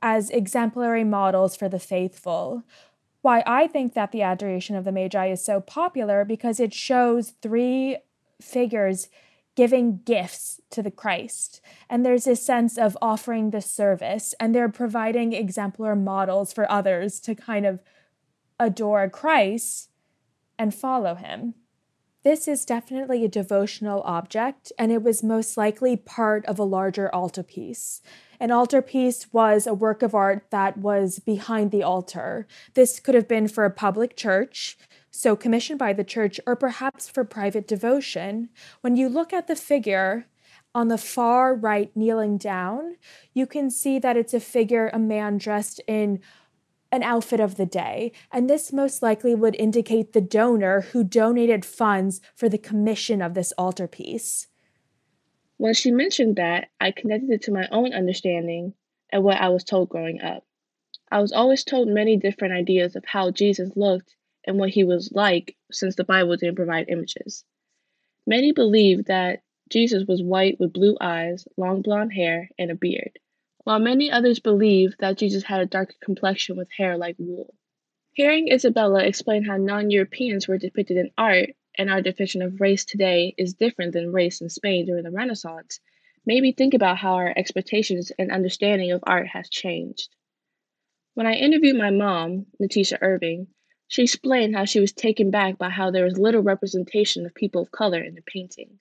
as 0.00 0.30
exemplary 0.30 1.04
models 1.04 1.56
for 1.56 1.68
the 1.68 1.78
faithful 1.78 2.62
why 3.26 3.42
I 3.44 3.66
think 3.66 3.94
that 3.94 4.12
the 4.12 4.22
Adoration 4.22 4.76
of 4.76 4.84
the 4.84 4.92
Magi 4.92 5.26
is 5.26 5.44
so 5.44 5.60
popular 5.60 6.24
because 6.24 6.60
it 6.60 6.72
shows 6.72 7.32
three 7.42 7.96
figures 8.40 9.08
giving 9.56 9.98
gifts 10.04 10.60
to 10.70 10.80
the 10.80 10.92
Christ. 10.92 11.60
And 11.90 12.06
there's 12.06 12.22
this 12.22 12.46
sense 12.46 12.78
of 12.78 12.96
offering 13.02 13.50
the 13.50 13.60
service, 13.60 14.32
and 14.38 14.54
they're 14.54 14.68
providing 14.68 15.32
exemplar 15.32 15.96
models 15.96 16.52
for 16.52 16.70
others 16.70 17.18
to 17.22 17.34
kind 17.34 17.66
of 17.66 17.80
adore 18.60 19.10
Christ 19.10 19.90
and 20.56 20.72
follow 20.72 21.16
him. 21.16 21.54
This 22.22 22.46
is 22.46 22.64
definitely 22.64 23.24
a 23.24 23.28
devotional 23.28 24.02
object, 24.02 24.70
and 24.78 24.92
it 24.92 25.02
was 25.02 25.24
most 25.24 25.56
likely 25.56 25.96
part 25.96 26.46
of 26.46 26.60
a 26.60 26.64
larger 26.64 27.12
altarpiece. 27.12 28.02
An 28.38 28.50
altarpiece 28.50 29.32
was 29.32 29.66
a 29.66 29.74
work 29.74 30.02
of 30.02 30.14
art 30.14 30.46
that 30.50 30.78
was 30.78 31.18
behind 31.18 31.70
the 31.70 31.82
altar. 31.82 32.46
This 32.74 33.00
could 33.00 33.14
have 33.14 33.28
been 33.28 33.48
for 33.48 33.64
a 33.64 33.70
public 33.70 34.16
church, 34.16 34.76
so 35.10 35.36
commissioned 35.36 35.78
by 35.78 35.92
the 35.92 36.04
church, 36.04 36.38
or 36.46 36.56
perhaps 36.56 37.08
for 37.08 37.24
private 37.24 37.66
devotion. 37.66 38.50
When 38.80 38.96
you 38.96 39.08
look 39.08 39.32
at 39.32 39.46
the 39.46 39.56
figure, 39.56 40.26
on 40.74 40.88
the 40.88 40.98
far 40.98 41.54
right, 41.54 41.90
kneeling 41.96 42.36
down, 42.36 42.96
you 43.32 43.46
can 43.46 43.70
see 43.70 43.98
that 43.98 44.16
it's 44.18 44.34
a 44.34 44.40
figure, 44.40 44.90
a 44.92 44.98
man 44.98 45.38
dressed 45.38 45.80
in 45.86 46.20
an 46.92 47.02
outfit 47.02 47.40
of 47.40 47.56
the 47.56 47.64
day, 47.64 48.12
and 48.30 48.48
this 48.48 48.72
most 48.72 49.02
likely 49.02 49.34
would 49.34 49.56
indicate 49.56 50.12
the 50.12 50.20
donor 50.20 50.82
who 50.92 51.02
donated 51.02 51.64
funds 51.64 52.20
for 52.34 52.48
the 52.48 52.58
commission 52.58 53.22
of 53.22 53.34
this 53.34 53.54
altarpiece. 53.58 54.48
When 55.58 55.74
she 55.74 55.90
mentioned 55.90 56.36
that, 56.36 56.68
I 56.80 56.90
connected 56.90 57.30
it 57.30 57.42
to 57.42 57.52
my 57.52 57.66
own 57.70 57.94
understanding 57.94 58.74
and 59.10 59.24
what 59.24 59.40
I 59.40 59.48
was 59.48 59.64
told 59.64 59.88
growing 59.88 60.20
up. 60.20 60.44
I 61.10 61.20
was 61.20 61.32
always 61.32 61.64
told 61.64 61.88
many 61.88 62.16
different 62.16 62.54
ideas 62.54 62.96
of 62.96 63.04
how 63.06 63.30
Jesus 63.30 63.76
looked 63.76 64.16
and 64.46 64.58
what 64.58 64.70
he 64.70 64.84
was 64.84 65.12
like 65.12 65.56
since 65.70 65.94
the 65.94 66.04
Bible 66.04 66.36
didn't 66.36 66.56
provide 66.56 66.88
images. 66.88 67.44
Many 68.26 68.52
believed 68.52 69.06
that 69.06 69.42
Jesus 69.70 70.04
was 70.06 70.22
white 70.22 70.60
with 70.60 70.72
blue 70.72 70.96
eyes, 71.00 71.48
long 71.56 71.80
blonde 71.80 72.12
hair, 72.12 72.50
and 72.58 72.70
a 72.70 72.74
beard, 72.74 73.18
while 73.64 73.78
many 73.78 74.10
others 74.10 74.40
believed 74.40 74.96
that 74.98 75.16
Jesus 75.16 75.44
had 75.44 75.60
a 75.60 75.66
darker 75.66 75.94
complexion 76.02 76.56
with 76.56 76.70
hair 76.70 76.96
like 76.96 77.16
wool. 77.18 77.54
Hearing 78.12 78.52
Isabella 78.52 79.04
explain 79.04 79.44
how 79.44 79.56
non 79.56 79.90
Europeans 79.90 80.46
were 80.46 80.58
depicted 80.58 80.96
in 80.96 81.10
art 81.16 81.50
and 81.78 81.90
our 81.90 82.02
definition 82.02 82.42
of 82.42 82.60
race 82.60 82.84
today 82.84 83.34
is 83.36 83.54
different 83.54 83.92
than 83.92 84.12
race 84.12 84.40
in 84.40 84.48
Spain 84.48 84.86
during 84.86 85.04
the 85.04 85.10
Renaissance 85.10 85.80
made 86.24 86.42
me 86.42 86.52
think 86.52 86.74
about 86.74 86.98
how 86.98 87.14
our 87.14 87.32
expectations 87.36 88.10
and 88.18 88.32
understanding 88.32 88.92
of 88.92 89.04
art 89.06 89.28
has 89.28 89.48
changed. 89.48 90.08
When 91.14 91.26
I 91.26 91.34
interviewed 91.34 91.76
my 91.76 91.90
mom, 91.90 92.46
Natisha 92.60 92.98
Irving, 93.00 93.46
she 93.88 94.02
explained 94.02 94.56
how 94.56 94.64
she 94.64 94.80
was 94.80 94.92
taken 94.92 95.30
back 95.30 95.58
by 95.58 95.70
how 95.70 95.90
there 95.90 96.04
was 96.04 96.18
little 96.18 96.42
representation 96.42 97.24
of 97.24 97.34
people 97.34 97.62
of 97.62 97.70
color 97.70 98.02
in 98.02 98.16
the 98.16 98.22
painting. 98.22 98.78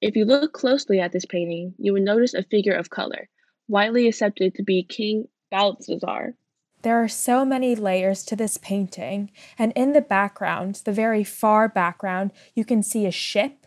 If 0.00 0.16
you 0.16 0.26
look 0.26 0.52
closely 0.52 1.00
at 1.00 1.12
this 1.12 1.24
painting, 1.24 1.74
you 1.78 1.94
will 1.94 2.02
notice 2.02 2.34
a 2.34 2.42
figure 2.42 2.74
of 2.74 2.90
color, 2.90 3.30
widely 3.66 4.06
accepted 4.06 4.54
to 4.56 4.62
be 4.62 4.82
King 4.82 5.28
Balthazar. 5.50 6.36
There 6.84 7.02
are 7.02 7.08
so 7.08 7.46
many 7.46 7.74
layers 7.74 8.22
to 8.24 8.36
this 8.36 8.58
painting, 8.58 9.30
and 9.58 9.72
in 9.74 9.94
the 9.94 10.02
background, 10.02 10.82
the 10.84 10.92
very 10.92 11.24
far 11.24 11.66
background, 11.66 12.30
you 12.54 12.62
can 12.62 12.82
see 12.82 13.06
a 13.06 13.10
ship. 13.10 13.66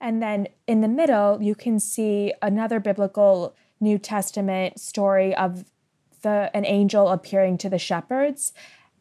And 0.00 0.22
then 0.22 0.48
in 0.66 0.80
the 0.80 0.88
middle, 0.88 1.42
you 1.42 1.54
can 1.54 1.78
see 1.80 2.32
another 2.40 2.80
biblical 2.80 3.54
New 3.78 3.98
Testament 3.98 4.80
story 4.80 5.36
of 5.36 5.66
the 6.22 6.50
an 6.54 6.64
angel 6.64 7.10
appearing 7.10 7.58
to 7.58 7.68
the 7.68 7.78
shepherds. 7.78 8.54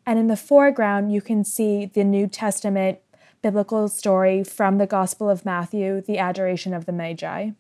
And 0.06 0.20
in 0.20 0.28
the 0.28 0.36
foreground, 0.36 1.14
you 1.14 1.22
can 1.22 1.46
see 1.46 1.86
the 1.86 2.04
New 2.04 2.28
Testament 2.28 3.00
biblical 3.42 3.88
story 3.88 4.44
from 4.44 4.80
the 4.80 4.88
Gospel 4.88 5.30
of 5.30 5.46
Matthew, 5.46 6.02
the 6.02 6.18
adoration 6.18 6.74
of 6.74 6.88
the 6.88 6.92
Magi. 6.92 7.52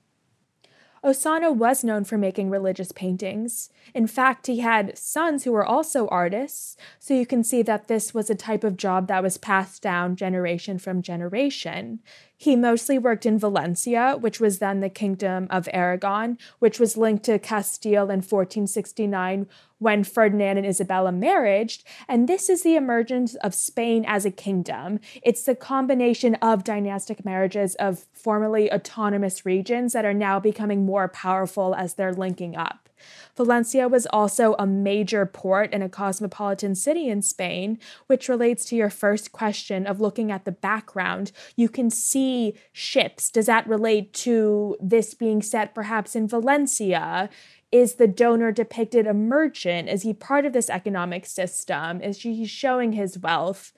Osona 1.04 1.54
was 1.54 1.84
known 1.84 2.06
for 2.06 2.18
making 2.18 2.50
religious 2.50 2.94
paintings. 2.94 3.70
In 3.94 4.08
fact, 4.08 4.48
he 4.48 4.60
had 4.60 4.98
sons 4.98 5.44
who 5.44 5.52
were 5.52 5.66
also 5.66 6.08
artists, 6.08 6.78
so 6.98 7.14
you 7.14 7.26
can 7.26 7.44
see 7.44 7.62
that 7.62 7.88
this 7.88 8.14
was 8.14 8.30
a 8.30 8.36
type 8.36 8.64
of 8.64 8.78
job 8.78 9.08
that 9.08 9.22
was 9.22 9.38
passed 9.38 9.82
down 9.82 10.16
generation 10.16 10.80
from 10.80 11.02
generation. 11.02 12.00
He 12.44 12.58
mostly 12.58 12.98
worked 13.00 13.26
in 13.26 13.40
Valencia, 13.40 14.18
which 14.20 14.42
was 14.42 14.60
then 14.60 14.82
the 14.82 14.90
Kingdom 14.90 15.48
of 15.50 15.70
Aragon, 15.72 16.38
which 16.60 16.78
was 16.78 16.98
linked 16.98 17.24
to 17.24 17.40
Castile 17.40 18.10
in 18.10 18.20
1469 18.20 19.48
when 19.80 20.04
Ferdinand 20.04 20.58
and 20.58 20.68
Isabella 20.68 21.14
married. 21.14 21.76
And 22.06 22.28
this 22.28 22.50
is 22.50 22.64
the 22.64 22.76
emergence 22.76 23.36
of 23.36 23.56
Spain 23.56 24.04
as 24.06 24.26
a 24.26 24.30
kingdom. 24.32 25.00
It's 25.22 25.44
the 25.44 25.56
combination 25.56 26.36
of 26.42 26.66
dynastic 26.66 27.24
marriages 27.24 27.76
of 27.76 28.08
formerly 28.12 28.70
autonomous 28.70 29.46
regions 29.46 29.94
that 29.94 30.04
are 30.04 30.14
now 30.14 30.42
becoming 30.42 30.86
more 30.86 31.08
powerful 31.08 31.74
as 31.74 31.94
they're 31.94 32.14
linking 32.14 32.58
up. 32.58 32.90
Valencia 33.36 33.88
was 33.88 34.06
also 34.08 34.56
a 34.60 34.68
major 34.68 35.26
port 35.26 35.70
and 35.74 35.84
a 35.84 35.90
cosmopolitan 35.90 36.76
city 36.76 37.08
in 37.08 37.22
Spain, 37.22 37.80
which 38.08 38.30
relates 38.30 38.66
to 38.66 38.76
your 38.76 38.90
first 38.90 39.32
question 39.32 39.88
of 39.88 40.02
looking 40.02 40.32
at 40.32 40.46
the 40.46 40.52
background. 40.52 41.32
You 41.56 41.70
can 41.70 41.90
see 41.90 42.54
ships. 42.72 43.30
Does 43.32 43.48
that 43.48 43.68
relate 43.68 44.14
to 44.14 44.78
this 44.80 45.14
being 45.14 45.42
set 45.42 45.74
perhaps 45.74 46.16
in 46.16 46.28
Valencia? 46.28 47.30
Is 47.72 47.96
the 47.96 48.08
donor 48.08 48.52
depicted 48.52 49.08
a 49.08 49.14
merchant? 49.14 49.90
Is 49.90 50.04
he 50.04 50.14
part 50.14 50.46
of 50.46 50.54
this 50.54 50.70
economic 50.70 51.26
system? 51.26 52.02
Is 52.02 52.22
he 52.22 52.46
showing 52.46 52.94
his 52.94 53.18
wealth? 53.18 53.74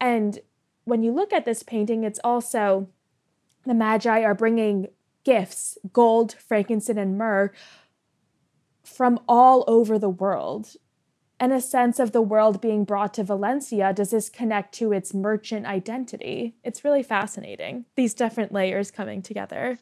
And 0.00 0.40
when 0.84 1.04
you 1.04 1.12
look 1.12 1.32
at 1.32 1.44
this 1.44 1.62
painting, 1.62 2.02
it's 2.02 2.18
also 2.24 2.88
the 3.64 3.74
Magi 3.74 4.22
are 4.22 4.34
bringing 4.34 4.88
gifts 5.24 5.78
gold, 5.92 6.32
frankincense, 6.32 6.98
and 6.98 7.16
myrrh 7.16 7.52
from 8.82 9.20
all 9.28 9.64
over 9.66 9.98
the 9.98 10.08
world. 10.08 10.76
And 11.40 11.52
a 11.52 11.60
sense 11.60 11.98
of 11.98 12.12
the 12.12 12.22
world 12.22 12.60
being 12.60 12.84
brought 12.84 13.14
to 13.14 13.24
Valencia, 13.24 13.92
does 13.92 14.10
this 14.10 14.28
connect 14.28 14.74
to 14.74 14.92
its 14.92 15.12
merchant 15.12 15.66
identity? 15.66 16.54
It's 16.62 16.84
really 16.84 17.02
fascinating, 17.02 17.84
these 17.96 18.14
different 18.14 18.52
layers 18.52 18.90
coming 18.90 19.22
together. 19.22 19.78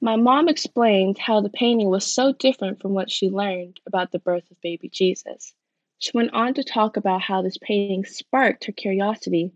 My 0.00 0.16
mom 0.16 0.48
explained 0.48 1.18
how 1.18 1.40
the 1.40 1.50
painting 1.50 1.88
was 1.88 2.12
so 2.12 2.32
different 2.32 2.80
from 2.80 2.94
what 2.94 3.10
she 3.10 3.30
learned 3.30 3.80
about 3.86 4.12
the 4.12 4.18
birth 4.18 4.50
of 4.50 4.60
baby 4.60 4.88
Jesus. 4.88 5.54
She 5.98 6.12
went 6.14 6.32
on 6.32 6.54
to 6.54 6.62
talk 6.62 6.96
about 6.96 7.22
how 7.22 7.42
this 7.42 7.58
painting 7.58 8.04
sparked 8.04 8.64
her 8.66 8.72
curiosity 8.72 9.52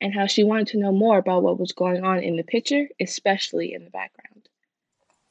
and 0.00 0.12
how 0.12 0.26
she 0.26 0.42
wanted 0.42 0.66
to 0.68 0.78
know 0.78 0.90
more 0.92 1.18
about 1.18 1.42
what 1.44 1.58
was 1.58 1.72
going 1.72 2.04
on 2.04 2.18
in 2.20 2.36
the 2.36 2.42
picture, 2.42 2.88
especially 3.00 3.72
in 3.72 3.84
the 3.84 3.90
background. 3.90 4.48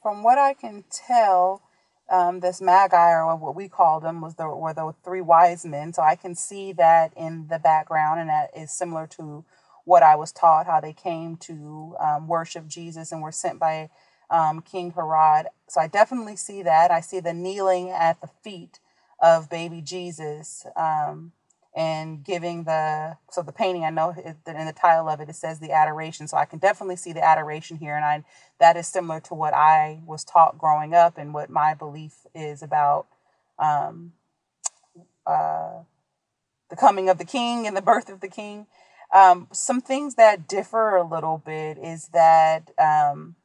From 0.01 0.23
what 0.23 0.37
I 0.37 0.53
can 0.53 0.85
tell, 0.89 1.61
um, 2.13 2.41
this 2.41 2.61
magi 2.61 3.11
or 3.13 3.35
what 3.37 3.55
we 3.57 3.69
called 3.69 4.03
them 4.03 4.21
was 4.21 4.35
the 4.35 4.47
were 4.49 4.75
the 4.75 4.93
three 5.05 5.21
wise 5.21 5.65
men. 5.65 5.93
So 5.93 6.03
I 6.03 6.15
can 6.17 6.35
see 6.35 6.73
that 6.75 7.13
in 7.17 7.47
the 7.49 7.59
background, 7.59 8.21
and 8.21 8.29
that 8.29 8.51
is 8.57 8.71
similar 8.73 9.07
to 9.19 9.45
what 9.85 10.03
I 10.03 10.15
was 10.17 10.33
taught 10.33 10.67
how 10.67 10.81
they 10.81 10.93
came 10.93 11.37
to 11.39 11.95
um, 11.99 12.27
worship 12.29 12.67
Jesus 12.67 13.13
and 13.13 13.23
were 13.23 13.33
sent 13.33 13.59
by 13.59 13.89
um, 14.31 14.61
King 14.61 14.93
Herod. 14.93 15.47
So 15.69 15.81
I 15.81 15.87
definitely 15.89 16.37
see 16.37 16.63
that. 16.63 16.91
I 16.91 17.01
see 17.01 17.21
the 17.21 17.33
kneeling 17.35 17.91
at 17.91 18.21
the 18.21 18.29
feet 18.43 18.79
of 19.21 19.49
baby 19.49 19.81
Jesus. 19.81 20.67
Um, 20.77 21.33
and 21.75 22.23
giving 22.23 22.65
the 22.65 23.17
so 23.31 23.41
the 23.41 23.51
painting 23.51 23.83
i 23.83 23.89
know 23.89 24.13
in 24.15 24.65
the 24.65 24.73
title 24.73 25.09
of 25.09 25.19
it 25.19 25.29
it 25.29 25.35
says 25.35 25.59
the 25.59 25.71
adoration. 25.71 26.27
So 26.27 26.37
i 26.37 26.45
can 26.45 26.59
definitely 26.59 26.97
see 26.97 27.13
the 27.13 27.23
adoration 27.23 27.77
here 27.77 27.95
and 27.95 28.05
i 28.05 28.23
that 28.59 28.77
is 28.77 28.87
similar 28.87 29.19
to 29.21 29.33
what 29.33 29.53
i 29.53 29.99
was 30.05 30.23
taught 30.23 30.57
growing 30.57 30.93
up 30.93 31.17
and 31.17 31.33
what 31.33 31.49
my 31.49 31.73
belief 31.73 32.25
is 32.35 32.61
about 32.61 33.07
um, 33.59 34.13
uh, 35.25 35.79
the 36.69 36.75
coming 36.75 37.09
of 37.09 37.17
the 37.17 37.25
king 37.25 37.67
and 37.67 37.77
the 37.77 37.81
birth 37.81 38.09
of 38.09 38.19
the 38.19 38.27
king. 38.27 38.67
Um, 39.13 39.47
some 39.51 39.79
things 39.79 40.15
that 40.15 40.47
differ 40.47 40.95
a 40.95 41.07
little 41.07 41.37
bit 41.37 41.77
is 41.77 42.07
that 42.09 42.71
um, 42.79 43.35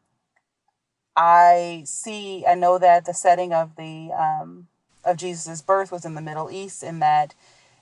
i 1.14 1.82
see 1.84 2.46
i 2.46 2.54
know 2.54 2.78
that 2.78 3.04
the 3.04 3.12
setting 3.12 3.52
of 3.52 3.76
the 3.76 4.10
um, 4.18 4.68
of 5.04 5.18
jesus' 5.18 5.60
birth 5.60 5.92
was 5.92 6.06
in 6.06 6.14
the 6.14 6.22
middle 6.22 6.50
east 6.50 6.82
and 6.82 7.02
that 7.02 7.34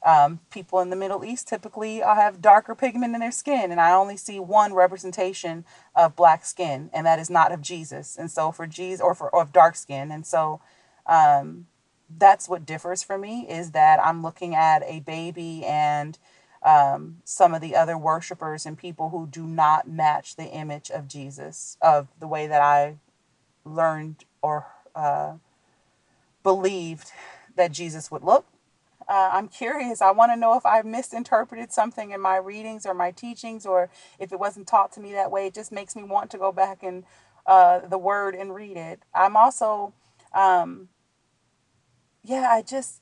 um, 0.05 0.41
people 0.51 0.81
in 0.81 0.91
the 0.91 0.97
Middle 0.97 1.25
East 1.25 1.49
typically 1.49 2.03
uh, 2.03 2.15
have 2.15 2.41
darker 2.41 2.75
pigment 2.75 3.15
in 3.15 3.21
their 3.21 3.33
skin, 3.33 3.71
and 3.71 3.81
I 3.81 3.93
only 3.93 4.17
see 4.17 4.39
one 4.39 4.75
representation 4.75 5.65
of 5.95 6.17
black 6.17 6.45
skin, 6.45 6.91
and 6.93 7.07
that 7.07 7.19
is 7.19 7.31
not 7.31 7.53
of 7.53 7.61
Jesus. 7.61 8.17
And 8.17 8.31
so 8.31 8.53
for 8.53 8.67
Jesus, 8.67 9.01
or 9.01 9.15
for 9.15 9.31
or 9.31 9.43
of 9.43 9.53
dark 9.53 9.77
skin, 9.77 10.13
and 10.13 10.27
so 10.27 10.61
um, 11.07 11.67
that's 12.15 12.49
what 12.49 12.67
differs 12.67 13.03
for 13.03 13.19
me 13.19 13.47
is 13.49 13.73
that 13.73 13.99
I'm 14.01 14.23
looking 14.23 14.55
at 14.55 14.83
a 14.87 15.01
baby 15.01 15.65
and 15.65 16.19
um, 16.63 17.19
some 17.25 17.55
of 17.55 17.61
the 17.61 17.77
other 17.77 17.99
worshipers 17.99 18.67
and 18.67 18.77
people 18.77 19.11
who 19.11 19.27
do 19.27 19.47
not 19.47 19.89
match 19.89 20.37
the 20.37 20.47
image 20.47 20.91
of 20.91 21.09
Jesus, 21.09 21.77
of 21.81 22.09
the 22.19 22.27
way 22.27 22.47
that 22.47 22.61
I 22.61 22.97
learned 23.65 24.25
or 24.43 24.67
uh, 24.95 25.35
believed 26.43 27.13
that 27.57 27.73
Jesus 27.73 28.11
would 28.11 28.23
look 28.23 28.47
uh, 29.09 29.31
I'm 29.33 29.49
curious. 29.49 30.03
I 30.03 30.11
want 30.11 30.33
to 30.33 30.37
know 30.37 30.57
if 30.57 30.67
I 30.67 30.83
misinterpreted 30.83 31.73
something 31.73 32.11
in 32.11 32.21
my 32.21 32.37
readings 32.37 32.87
or 32.87 32.95
my 32.95 33.11
teachings, 33.13 33.65
or 33.65 33.89
if 34.19 34.33
it 34.33 34.41
wasn't 34.41 34.67
taught 34.67 34.93
to 34.93 35.01
me 35.01 35.13
that 35.13 35.31
way. 35.31 35.47
It 35.47 35.55
just 35.55 35.71
makes 35.73 35.95
me 35.95 36.03
want 36.03 36.31
to 36.33 36.39
go 36.39 36.53
back 36.53 36.83
and 36.83 37.05
uh, 37.47 37.81
the 37.87 37.99
word 37.99 38.35
and 38.35 38.55
read 38.55 38.77
it. 38.77 39.03
I'm 39.15 39.37
also, 39.37 39.95
um, 40.35 40.89
yeah, 42.25 42.49
I 42.51 42.63
just, 42.63 43.01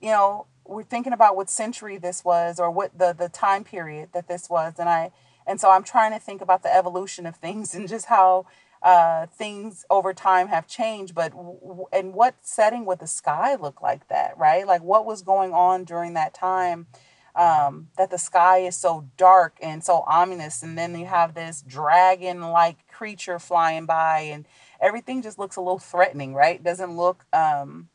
you 0.00 0.10
know, 0.10 0.46
we're 0.64 0.84
thinking 0.84 1.12
about 1.12 1.36
what 1.36 1.50
century 1.50 1.98
this 1.98 2.24
was 2.24 2.60
or 2.60 2.70
what 2.70 2.96
the 2.96 3.12
the 3.12 3.28
time 3.28 3.64
period 3.64 4.10
that 4.12 4.28
this 4.28 4.48
was, 4.48 4.74
and 4.78 4.88
I, 4.88 5.10
and 5.46 5.60
so 5.60 5.70
I'm 5.70 5.82
trying 5.82 6.12
to 6.12 6.20
think 6.20 6.40
about 6.40 6.62
the 6.62 6.74
evolution 6.74 7.26
of 7.26 7.36
things 7.36 7.74
and 7.76 7.88
just 7.88 8.06
how 8.06 8.46
uh, 8.82 9.26
things 9.26 9.84
over 9.90 10.14
time 10.14 10.48
have 10.48 10.66
changed, 10.66 11.14
but 11.14 11.32
w- 11.32 11.86
and 11.92 12.14
what 12.14 12.36
setting 12.40 12.86
would 12.86 12.98
the 12.98 13.06
sky 13.06 13.54
look 13.54 13.82
like 13.82 14.08
that, 14.08 14.36
right? 14.38 14.66
Like 14.66 14.82
what 14.82 15.04
was 15.04 15.22
going 15.22 15.52
on 15.52 15.84
during 15.84 16.14
that 16.14 16.32
time 16.34 16.86
um, 17.34 17.88
that 17.96 18.10
the 18.10 18.18
sky 18.18 18.58
is 18.58 18.76
so 18.76 19.06
dark 19.16 19.56
and 19.62 19.84
so 19.84 20.04
ominous, 20.06 20.62
and 20.62 20.76
then 20.76 20.98
you 20.98 21.06
have 21.06 21.34
this 21.34 21.62
dragon-like 21.62 22.88
creature 22.88 23.38
flying 23.38 23.86
by, 23.86 24.20
and 24.20 24.46
everything 24.80 25.22
just 25.22 25.38
looks 25.38 25.56
a 25.56 25.60
little 25.60 25.78
threatening, 25.78 26.34
right? 26.34 26.62
Doesn't 26.62 26.96
look. 26.96 27.24
Um, 27.32 27.88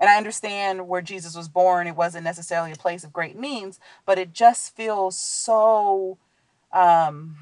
and 0.00 0.10
I 0.10 0.16
understand 0.16 0.88
where 0.88 1.02
Jesus 1.02 1.36
was 1.36 1.48
born; 1.48 1.86
it 1.86 1.96
wasn't 1.96 2.24
necessarily 2.24 2.72
a 2.72 2.76
place 2.76 3.04
of 3.04 3.12
great 3.12 3.38
means, 3.38 3.78
but 4.06 4.18
it 4.18 4.32
just 4.32 4.74
feels 4.74 5.18
so. 5.18 6.18
Um, 6.72 7.36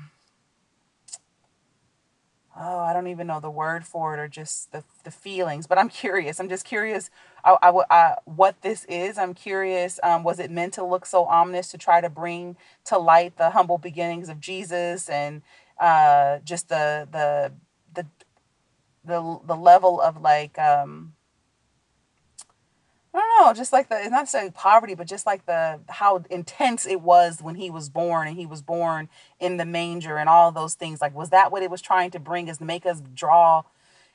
oh, 2.62 2.78
I 2.80 2.94
don't 2.94 3.08
even 3.08 3.26
know 3.28 3.40
the 3.40 3.50
word 3.50 3.86
for 3.86 4.14
it 4.14 4.20
or 4.20 4.28
just 4.28 4.72
the, 4.72 4.84
the 5.04 5.12
feelings, 5.12 5.66
but 5.66 5.78
I'm 5.78 5.90
curious. 5.90 6.40
I'm 6.40 6.48
just 6.50 6.66
curious 6.66 7.10
I, 7.44 7.56
I, 7.62 7.82
I, 7.90 8.16
what 8.24 8.62
this 8.62 8.84
is. 8.86 9.18
I'm 9.18 9.34
curious. 9.34 10.00
Um, 10.02 10.22
was 10.24 10.40
it 10.40 10.50
meant 10.50 10.74
to 10.74 10.84
look 10.84 11.06
so 11.06 11.24
ominous 11.26 11.70
to 11.72 11.78
try 11.78 12.00
to 12.00 12.10
bring 12.10 12.56
to 12.86 12.98
light 12.98 13.36
the 13.38 13.50
humble 13.50 13.78
beginnings 13.78 14.28
of 14.30 14.40
Jesus 14.40 15.08
and 15.08 15.42
uh, 15.80 16.38
just 16.44 16.68
the 16.70 17.08
the 17.10 17.52
the 17.94 18.06
the 19.04 19.40
the 19.46 19.56
level 19.56 20.00
of 20.00 20.20
like 20.20 20.58
um, 20.58 21.14
know, 23.44 23.52
just 23.52 23.72
like 23.72 23.88
the 23.88 23.96
it's 23.96 24.10
not 24.10 24.20
necessarily 24.20 24.50
poverty, 24.50 24.94
but 24.94 25.06
just 25.06 25.26
like 25.26 25.46
the 25.46 25.80
how 25.88 26.24
intense 26.30 26.86
it 26.86 27.00
was 27.00 27.42
when 27.42 27.56
he 27.56 27.70
was 27.70 27.88
born 27.88 28.28
and 28.28 28.36
he 28.36 28.46
was 28.46 28.62
born 28.62 29.08
in 29.40 29.56
the 29.56 29.64
manger 29.64 30.16
and 30.16 30.28
all 30.28 30.52
those 30.52 30.74
things. 30.74 31.00
Like, 31.00 31.14
was 31.14 31.30
that 31.30 31.52
what 31.52 31.62
it 31.62 31.70
was 31.70 31.82
trying 31.82 32.10
to 32.12 32.20
bring 32.20 32.48
is 32.48 32.58
to 32.58 32.64
make 32.64 32.86
us 32.86 33.02
draw 33.14 33.64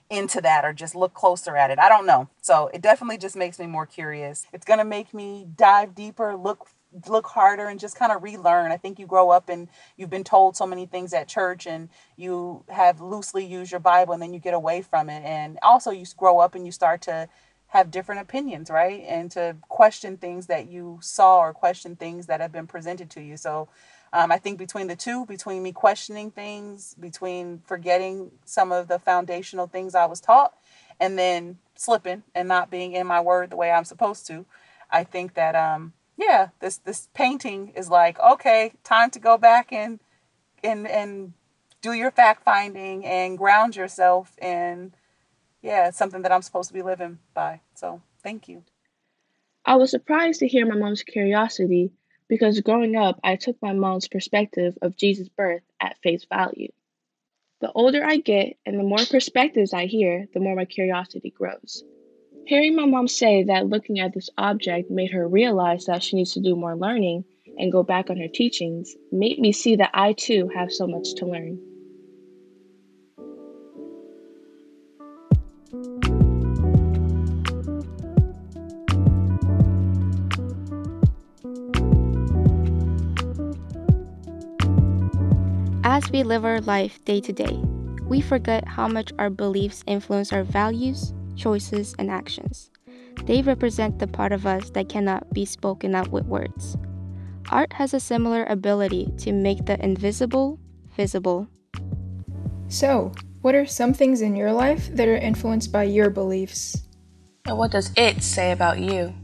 into 0.09 0.39
that 0.41 0.63
or 0.63 0.73
just 0.73 0.95
look 0.95 1.13
closer 1.13 1.57
at 1.57 1.71
it? 1.71 1.79
I 1.79 1.89
don't 1.89 2.05
know. 2.05 2.29
So 2.41 2.69
it 2.73 2.81
definitely 2.81 3.17
just 3.17 3.35
makes 3.35 3.59
me 3.59 3.67
more 3.67 3.85
curious. 3.85 4.45
It's 4.53 4.65
gonna 4.65 4.85
make 4.85 5.13
me 5.13 5.47
dive 5.55 5.95
deeper, 5.95 6.35
look 6.35 6.69
look 7.07 7.27
harder 7.27 7.67
and 7.67 7.79
just 7.79 7.97
kind 7.97 8.11
of 8.11 8.23
relearn. 8.23 8.71
I 8.71 8.77
think 8.77 8.97
you 8.97 9.05
grow 9.05 9.29
up 9.29 9.49
and 9.49 9.67
you've 9.97 10.09
been 10.09 10.23
told 10.23 10.55
so 10.55 10.65
many 10.65 10.85
things 10.85 11.13
at 11.13 11.27
church 11.27 11.67
and 11.67 11.89
you 12.15 12.63
have 12.69 13.01
loosely 13.01 13.45
used 13.45 13.71
your 13.71 13.79
Bible 13.79 14.13
and 14.13 14.21
then 14.21 14.33
you 14.33 14.39
get 14.39 14.53
away 14.53 14.81
from 14.81 15.09
it. 15.09 15.23
And 15.23 15.59
also 15.61 15.91
you 15.91 16.05
grow 16.15 16.39
up 16.39 16.55
and 16.55 16.65
you 16.65 16.71
start 16.71 17.01
to 17.03 17.27
have 17.69 17.91
different 17.91 18.21
opinions, 18.21 18.69
right? 18.69 19.03
And 19.07 19.29
to 19.31 19.57
question 19.67 20.17
things 20.17 20.47
that 20.47 20.69
you 20.69 20.99
saw 21.01 21.39
or 21.39 21.53
question 21.53 21.95
things 21.95 22.27
that 22.27 22.39
have 22.39 22.51
been 22.51 22.67
presented 22.67 23.09
to 23.11 23.21
you. 23.21 23.37
So 23.37 23.67
um, 24.13 24.31
I 24.31 24.37
think 24.37 24.57
between 24.57 24.87
the 24.87 24.95
two, 24.95 25.25
between 25.25 25.63
me 25.63 25.73
questioning 25.73 26.31
things, 26.31 26.95
between 26.99 27.61
forgetting 27.65 28.31
some 28.45 28.71
of 28.71 28.87
the 28.87 28.99
foundational 28.99 29.67
things 29.67 29.95
I 29.95 30.05
was 30.05 30.21
taught, 30.21 30.53
and 30.99 31.19
then 31.19 31.57
slipping 31.75 32.23
and 32.33 32.47
not 32.47 32.71
being 32.71 32.93
in 32.93 33.05
my 33.05 33.19
word 33.19 33.49
the 33.49 33.57
way 33.57 33.71
I'm 33.71 33.85
supposed 33.85 34.25
to, 34.27 34.45
I 34.89 35.03
think 35.03 35.33
that 35.33 35.55
um, 35.55 35.93
yeah, 36.17 36.49
this 36.59 36.77
this 36.77 37.09
painting 37.13 37.73
is 37.75 37.89
like 37.89 38.17
okay, 38.19 38.73
time 38.83 39.09
to 39.11 39.19
go 39.19 39.37
back 39.37 39.71
and 39.71 39.99
and 40.63 40.87
and 40.87 41.33
do 41.81 41.93
your 41.93 42.11
fact 42.11 42.43
finding 42.43 43.05
and 43.05 43.37
ground 43.37 43.75
yourself 43.75 44.37
in 44.39 44.93
yeah, 45.61 45.87
it's 45.87 45.97
something 45.97 46.21
that 46.21 46.31
I'm 46.31 46.41
supposed 46.41 46.69
to 46.69 46.73
be 46.73 46.81
living 46.81 47.19
by. 47.33 47.61
So 47.75 48.01
thank 48.23 48.47
you. 48.47 48.63
I 49.65 49.75
was 49.75 49.91
surprised 49.91 50.39
to 50.39 50.47
hear 50.47 50.65
my 50.65 50.75
mom's 50.75 51.03
curiosity 51.03 51.91
because 52.29 52.59
growing 52.61 52.95
up, 52.95 53.19
I 53.23 53.35
took 53.35 53.57
my 53.61 53.73
mom's 53.73 54.07
perspective 54.07 54.77
of 54.81 54.95
Jesus' 54.95 55.29
birth 55.29 55.63
at 55.81 55.97
face 56.03 56.25
value. 56.29 56.71
The 57.59 57.71
older 57.71 58.03
I 58.05 58.17
get 58.17 58.57
and 58.65 58.79
the 58.79 58.83
more 58.83 59.05
perspectives 59.09 59.73
I 59.73 59.87
hear, 59.87 60.27
the 60.33 60.39
more 60.39 60.55
my 60.55 60.65
curiosity 60.65 61.31
grows. 61.31 61.83
Hearing 62.45 62.75
my 62.75 62.85
mom 62.85 63.07
say 63.07 63.43
that 63.43 63.67
looking 63.67 63.99
at 63.99 64.13
this 64.13 64.29
object 64.37 64.89
made 64.89 65.11
her 65.11 65.27
realize 65.27 65.85
that 65.85 66.03
she 66.03 66.15
needs 66.15 66.33
to 66.33 66.39
do 66.39 66.55
more 66.55 66.77
learning 66.77 67.25
and 67.57 67.71
go 67.71 67.83
back 67.83 68.09
on 68.09 68.17
her 68.17 68.27
teachings 68.27 68.95
made 69.11 69.39
me 69.39 69.51
see 69.51 69.75
that 69.77 69.91
I 69.93 70.13
too 70.13 70.49
have 70.55 70.71
so 70.71 70.87
much 70.87 71.15
to 71.15 71.25
learn. 71.25 71.59
As 85.97 86.11
we 86.11 86.21
live 86.21 86.45
our 86.45 86.61
life 86.61 87.03
day 87.05 87.19
to 87.21 87.33
day, 87.33 87.59
we 88.03 88.21
forget 88.21 88.67
how 88.67 88.87
much 88.87 89.11
our 89.17 89.31
beliefs 89.31 89.83
influence 89.87 90.31
our 90.31 90.43
values, 90.43 91.11
choices, 91.35 91.95
and 91.97 92.11
actions. 92.11 92.69
They 93.23 93.41
represent 93.41 93.97
the 93.97 94.05
part 94.05 94.31
of 94.31 94.45
us 94.45 94.69
that 94.75 94.89
cannot 94.89 95.33
be 95.33 95.43
spoken 95.43 95.95
out 95.95 96.09
with 96.09 96.27
words. 96.27 96.77
Art 97.49 97.73
has 97.73 97.95
a 97.95 97.99
similar 97.99 98.45
ability 98.45 99.11
to 99.25 99.31
make 99.31 99.65
the 99.65 99.83
invisible 99.83 100.59
visible. 100.95 101.47
So, 102.67 103.11
what 103.41 103.55
are 103.55 103.65
some 103.65 103.95
things 103.95 104.21
in 104.21 104.35
your 104.35 104.53
life 104.53 104.93
that 104.93 105.07
are 105.07 105.17
influenced 105.17 105.71
by 105.71 105.85
your 105.85 106.11
beliefs? 106.11 106.77
And 107.45 107.57
what 107.57 107.71
does 107.71 107.89
it 107.97 108.21
say 108.21 108.51
about 108.51 108.77
you? 108.77 109.15